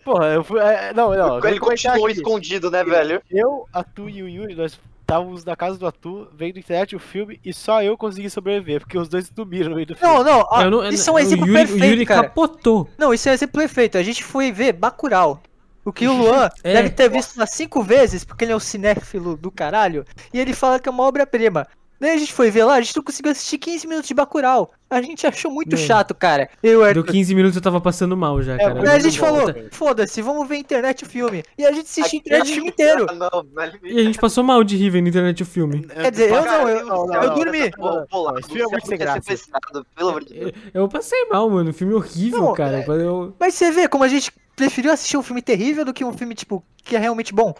[0.03, 0.59] Porra, eu fui.
[0.59, 1.37] é, não, não.
[1.45, 3.21] Ele continuou escondido, né, velho?
[3.29, 4.79] Eu, Atu e o Yuri, nós
[5.11, 8.97] estávamos na casa do Atu, vendo internet o filme e só eu consegui sobreviver, porque
[8.97, 10.13] os dois dormiram no meio do filme.
[10.13, 12.23] Não, não, ó, não- isso é um exemplo Yuri, perfeito, o Yuri cara.
[12.23, 12.89] capotou.
[12.97, 13.97] Não, isso é um exemplo perfeito.
[13.97, 15.41] A gente foi ver Bacurau.
[15.83, 16.73] O que o Luan É.
[16.75, 20.53] deve ter visto umas cinco vezes, porque ele é um cinéfilo do caralho, e ele
[20.53, 21.67] fala que é uma obra-prima.
[22.01, 24.71] Daí a gente foi ver lá, a gente não conseguiu assistir 15 minutos de Bacurau.
[24.89, 25.77] A gente achou muito Meu.
[25.77, 26.49] chato, cara.
[26.63, 27.03] Eu, o Deu Arthur.
[27.13, 28.71] 15 minutos eu tava passando mal já, cara.
[28.73, 29.69] muito Daí a gente bom, falou, cara.
[29.71, 31.43] foda-se, vamos ver internet o filme.
[31.55, 33.05] E a gente assistiu internet o filme inteiro.
[33.07, 33.79] Ah, não, velho.
[33.83, 35.83] E a gente passou mal de rir vendo internet o filme.
[35.85, 37.69] Quer dizer, eu não, eu, Não, não, eu não, dormi.
[37.71, 39.21] Pô, pô, lá, Esse filme é muito sem você graça.
[39.21, 40.51] sequestrado, Pelo amor de Deus.
[40.73, 41.71] Eu passei mal, mano.
[41.71, 42.79] Filme horrível, Não, cara.
[42.79, 43.35] é- Eu...
[43.39, 46.33] Mas você vê como a gente preferiu assistir um filme terrível do que um filme,
[46.33, 47.53] tipo, que é realmente bom.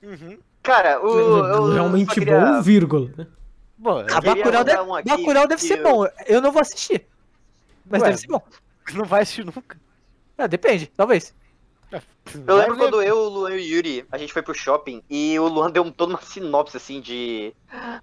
[0.00, 0.38] Uhum.
[0.62, 1.08] Cara, o.
[1.08, 3.10] eu Realmente queria- bom, vírgula.
[3.80, 6.06] Bom, Bacurau, deve, um Bacurau deve ser eu- bom.
[6.26, 7.06] Eu não vou assistir.
[7.88, 8.08] Mas Ué.
[8.08, 8.42] deve ser bom.
[8.92, 9.80] não vai assistir nunca.
[10.36, 11.34] Ah, depende, talvez.
[12.46, 15.36] Eu lembro quando eu, o Luan e o Yuri, a gente foi pro shopping e
[15.38, 17.52] o Luan deu toda uma sinopse assim de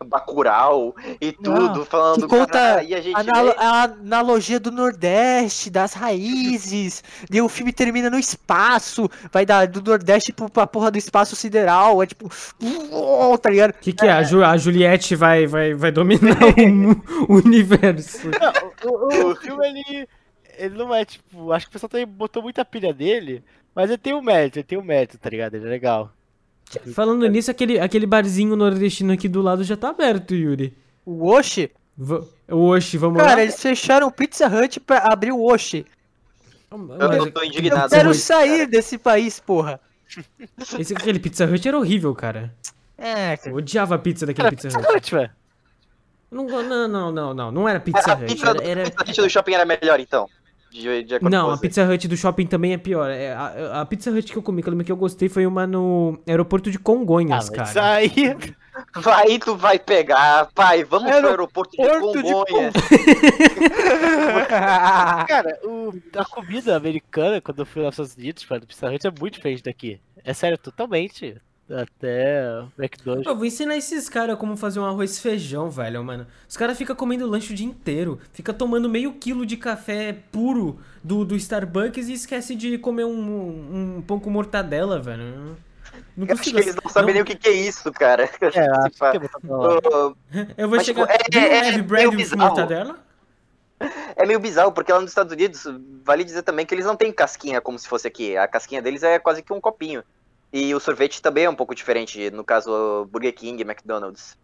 [0.06, 2.28] Bacurau e tudo, falando.
[2.28, 3.16] que conta e a gente.
[3.16, 7.04] A, analo- a analogia do Nordeste, das raízes.
[7.32, 9.10] e o filme termina no espaço.
[9.32, 12.04] Vai dar do Nordeste pro, pra porra do espaço sideral.
[12.04, 12.30] É tipo.
[12.92, 13.72] uou, tá ligado?
[13.72, 14.12] O que, que é?
[14.12, 16.36] A, Ju- a Juliette vai, vai, vai dominar
[17.28, 18.28] o, o universo.
[18.30, 20.08] Não, o, o- o filme ele.
[20.58, 21.52] Ele não é tipo.
[21.52, 23.44] Acho que o pessoal também botou muita pilha dele.
[23.78, 25.54] Mas ele tem um mérito, ele tem um mérito, tá ligado?
[25.54, 26.12] Ele é legal.
[26.96, 30.76] Falando nisso, aquele, aquele barzinho nordestino aqui do lado já tá aberto, Yuri.
[31.06, 31.70] O Oshi.
[31.96, 33.44] Va- O Oxi, vamos Cara, lá?
[33.44, 35.86] eles fecharam o Pizza Hut pra abrir o Oshi.
[36.72, 37.90] Eu, Mas eu tô Eu indignado.
[37.90, 38.68] quero com isso, sair cara.
[38.68, 39.80] desse país, porra.
[40.80, 42.52] esse, aquele Pizza Hut era horrível, cara.
[42.98, 43.56] É, Eu cara.
[43.58, 44.98] odiava a pizza daquele Cara, Pizza Pizza Hut.
[44.98, 45.30] Hut, velho.
[46.32, 47.52] Não, não, não, não, não.
[47.52, 48.26] Não era Pizza A Hut.
[48.26, 50.28] pizza Era, era- a pizza do shopping era melhor, então.
[50.70, 51.58] De, de acordo Não, com a.
[51.58, 53.10] Pizza Hut do shopping também é pior.
[53.10, 55.46] É, A, a Pizza Hut que eu comi, que eu lembro que eu gostei, foi
[55.48, 57.94] uma no aeroporto de Ah, Congonhas, isso cara.
[57.94, 58.12] aí.
[58.96, 60.50] Vai, tu vai pegar.
[60.54, 62.74] Pai, vamos pro aeroporto de Aeroporto de Congonhas.
[65.28, 69.08] Cara, o, a comida americana, quando eu fui lá nos Estados Unidos, mano, Pizza Hut
[69.08, 70.00] é muito diferente daqui.
[70.24, 71.36] É sério, totalmente.
[71.70, 73.28] Até o McDonald's.
[73.28, 76.26] Eu vou ensinar esses caras como fazer um arroz e feijão, velho, mano.
[76.48, 78.20] Os caras ficam comendo lanche o dia inteiro.
[78.32, 83.98] Fica tomando meio quilo de café puro do, do Starbucks e esquece de comer um,
[83.98, 85.58] um pão com mortadela, velho.
[86.16, 86.58] Não Eu acho consigo.
[86.58, 88.24] que eles não sabem nem o que, que é isso, cara.
[88.24, 89.18] É, é
[90.62, 91.08] Eu vou Mas, chegar.
[91.08, 92.42] tipo, é- Do you é- é bread meio with bizarro.
[92.42, 93.00] mortadela?
[94.16, 95.64] É meio bizarro, porque lá nos Estados Unidos,
[96.04, 98.36] vale dizer também que eles não têm casquinha como se fosse aqui.
[98.38, 100.04] A casquinha deles é quase que um copinho.
[100.52, 104.38] E o sorvete também é um pouco diferente, no caso Burger King e McDonald's.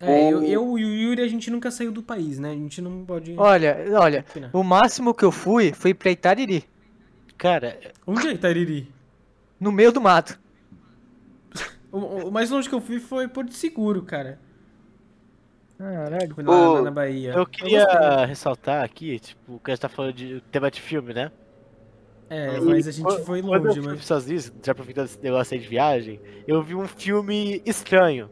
[0.00, 2.50] É, eu, O- eu e o Yuri, a gente nunca saiu do país, né?
[2.50, 3.34] A gente não pode.
[3.36, 4.24] olha, olha.
[4.28, 4.50] opinar.
[4.52, 6.64] O máximo que eu fui foi pra Itariri.
[7.36, 8.92] Cara, Onde é Itariri?
[9.58, 10.38] No meio do mato.
[11.90, 14.38] O, o mais longe que eu fui foi Porto Seguro, cara.
[15.78, 16.34] Caralho.
[16.34, 17.32] Fui lá na, O- na Bahia.
[17.32, 18.26] eu queria gostei.
[18.26, 21.30] ressaltar aqui, tipo, que a gente tá falando de tema de filme, né?
[22.30, 24.00] É, mas a gente foi longe, mas.
[24.00, 28.30] Estados Unidos, já aproveitando esse negócio aí de viagem, eu vi um filme estranho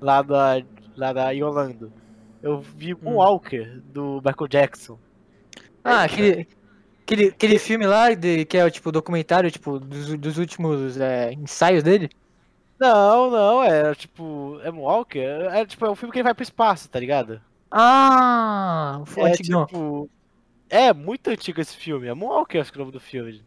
[0.00, 0.62] lá da,
[0.96, 1.92] lá da em Orlando.
[2.42, 2.98] Eu vi Hum.
[3.02, 4.98] um Walker do Michael Jackson.
[5.84, 6.48] Ah, aquele,
[7.04, 11.32] aquele, aquele filme lá de, que é o tipo documentário tipo, dos, dos últimos é,
[11.32, 12.10] ensaios dele.
[12.80, 14.58] Não, não, é tipo.
[14.62, 15.20] É Walker?
[15.52, 17.40] É tipo, é um filme que ele vai pro espaço, tá ligado?
[17.70, 20.10] Ah, o É tipo.
[20.74, 22.08] É muito antigo esse filme.
[22.08, 23.42] É Moonwalker, acho que é o nome do filme.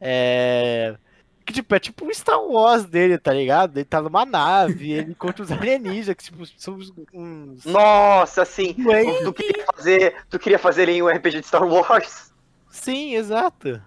[0.00, 0.96] É.
[1.44, 3.76] Que tipo, é tipo um Star Wars dele, tá ligado?
[3.76, 6.76] Ele tá numa nave, ele encontra os alienígenas, que tipo, são
[7.14, 7.64] uns.
[7.64, 8.74] Nossa, sim!
[8.84, 12.34] Ué, Tu queria fazer, tu queria fazer em um RPG de Star Wars?
[12.68, 13.80] Sim, exato.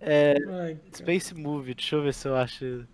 [0.00, 0.36] É.
[0.62, 2.86] Ai, Space Movie, deixa eu ver se eu acho.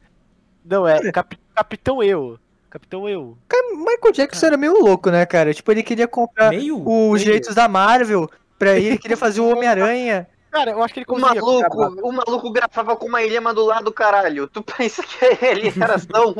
[0.64, 2.38] Não, é Cap- Capitão Eu.
[2.70, 3.36] Capitão Eu.
[3.74, 5.52] Michael Jackson era meio louco, né, cara?
[5.52, 6.78] Tipo, ele queria comprar Meio?
[6.80, 7.18] os meio.
[7.18, 8.28] direitos da Marvel
[8.58, 10.28] pra ele, ele queria fazer o Homem-Aranha.
[10.50, 13.92] Cara, eu acho que ele O maluco, o maluco gravava com uma ilha do lado,
[13.92, 14.48] caralho.
[14.48, 16.34] Tu pensa que ele era tão.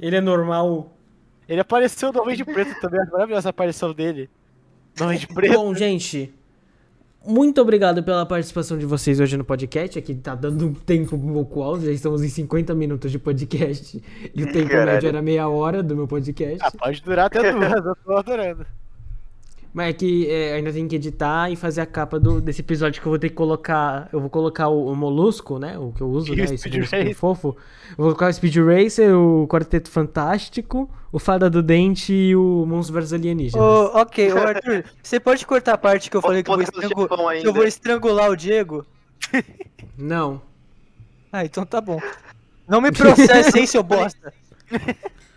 [0.00, 0.96] Ele é normal.
[1.48, 3.00] Ele apareceu no Homem de Preto também.
[3.00, 4.30] acho Maravilhosa a aparição dele.
[4.98, 5.54] No Homem de Preto.
[5.54, 6.32] Bom, gente,
[7.26, 9.98] muito obrigado pela participação de vocês hoje no podcast.
[9.98, 14.02] Aqui tá dando um tempo um pouco alto, já estamos em 50 minutos de podcast.
[14.34, 14.92] E o tempo Caralho.
[14.92, 16.58] médio era meia hora do meu podcast.
[16.62, 18.66] Ah, pode durar até duas, eu tô adorando.
[19.72, 23.00] Mas é que é, ainda tem que editar e fazer a capa do, desse episódio
[23.00, 24.08] que eu vou ter que colocar.
[24.12, 25.78] Eu vou colocar o, o molusco, né?
[25.78, 26.44] O que eu uso, E né?
[26.44, 27.14] Esse Speed molusco Racer.
[27.14, 27.48] fofo.
[27.90, 32.64] Eu vou colocar o Speed Racer, o Quarteto Fantástico, o Fada do Dente e o
[32.66, 33.62] Monstro vs Alienígenas.
[33.64, 36.62] Ô, ok, ô Arthur, você pode cortar a parte que eu falei que eu vou,
[36.62, 37.08] estrangu-
[37.44, 38.84] eu vou estrangular o Diego?
[39.96, 40.40] Não.
[41.30, 42.00] Ah, então tá bom.
[42.66, 44.32] Não me processe, hein, seu bosta.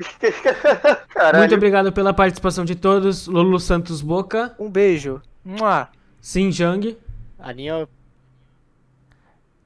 [1.38, 3.26] Muito obrigado pela participação de todos.
[3.26, 5.20] Lulu Santos Boca, Um beijo.
[5.44, 5.88] Mua.
[6.22, 6.96] Xinjiang,
[7.38, 7.88] Aninha,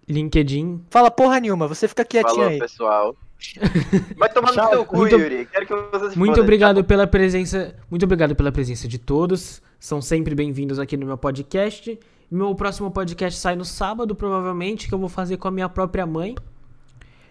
[0.09, 0.85] LinkedIn.
[0.91, 2.59] Fala porra nenhuma, você fica quietinho Falou, aí.
[2.59, 3.17] pessoal.
[4.17, 4.71] Vai tomar no Tchau.
[4.71, 5.47] seu cu, Muito- Yuri.
[5.51, 7.75] Quero que você se Muito obrigado pela presença.
[7.91, 9.61] Muito obrigado pela presença de todos.
[9.79, 11.99] São sempre bem-vindos aqui no meu podcast.
[12.31, 16.07] Meu próximo podcast sai no sábado, provavelmente, que eu vou fazer com a minha própria
[16.07, 16.35] mãe.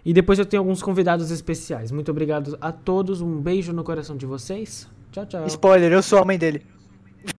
[0.04, 1.90] E depois eu tenho alguns convidados especiais.
[1.90, 3.20] Muito obrigado a todos.
[3.20, 4.86] Um beijo no coração de vocês.
[5.10, 5.46] Tchau, tchau.
[5.46, 6.62] Spoiler, eu sou a mãe dele.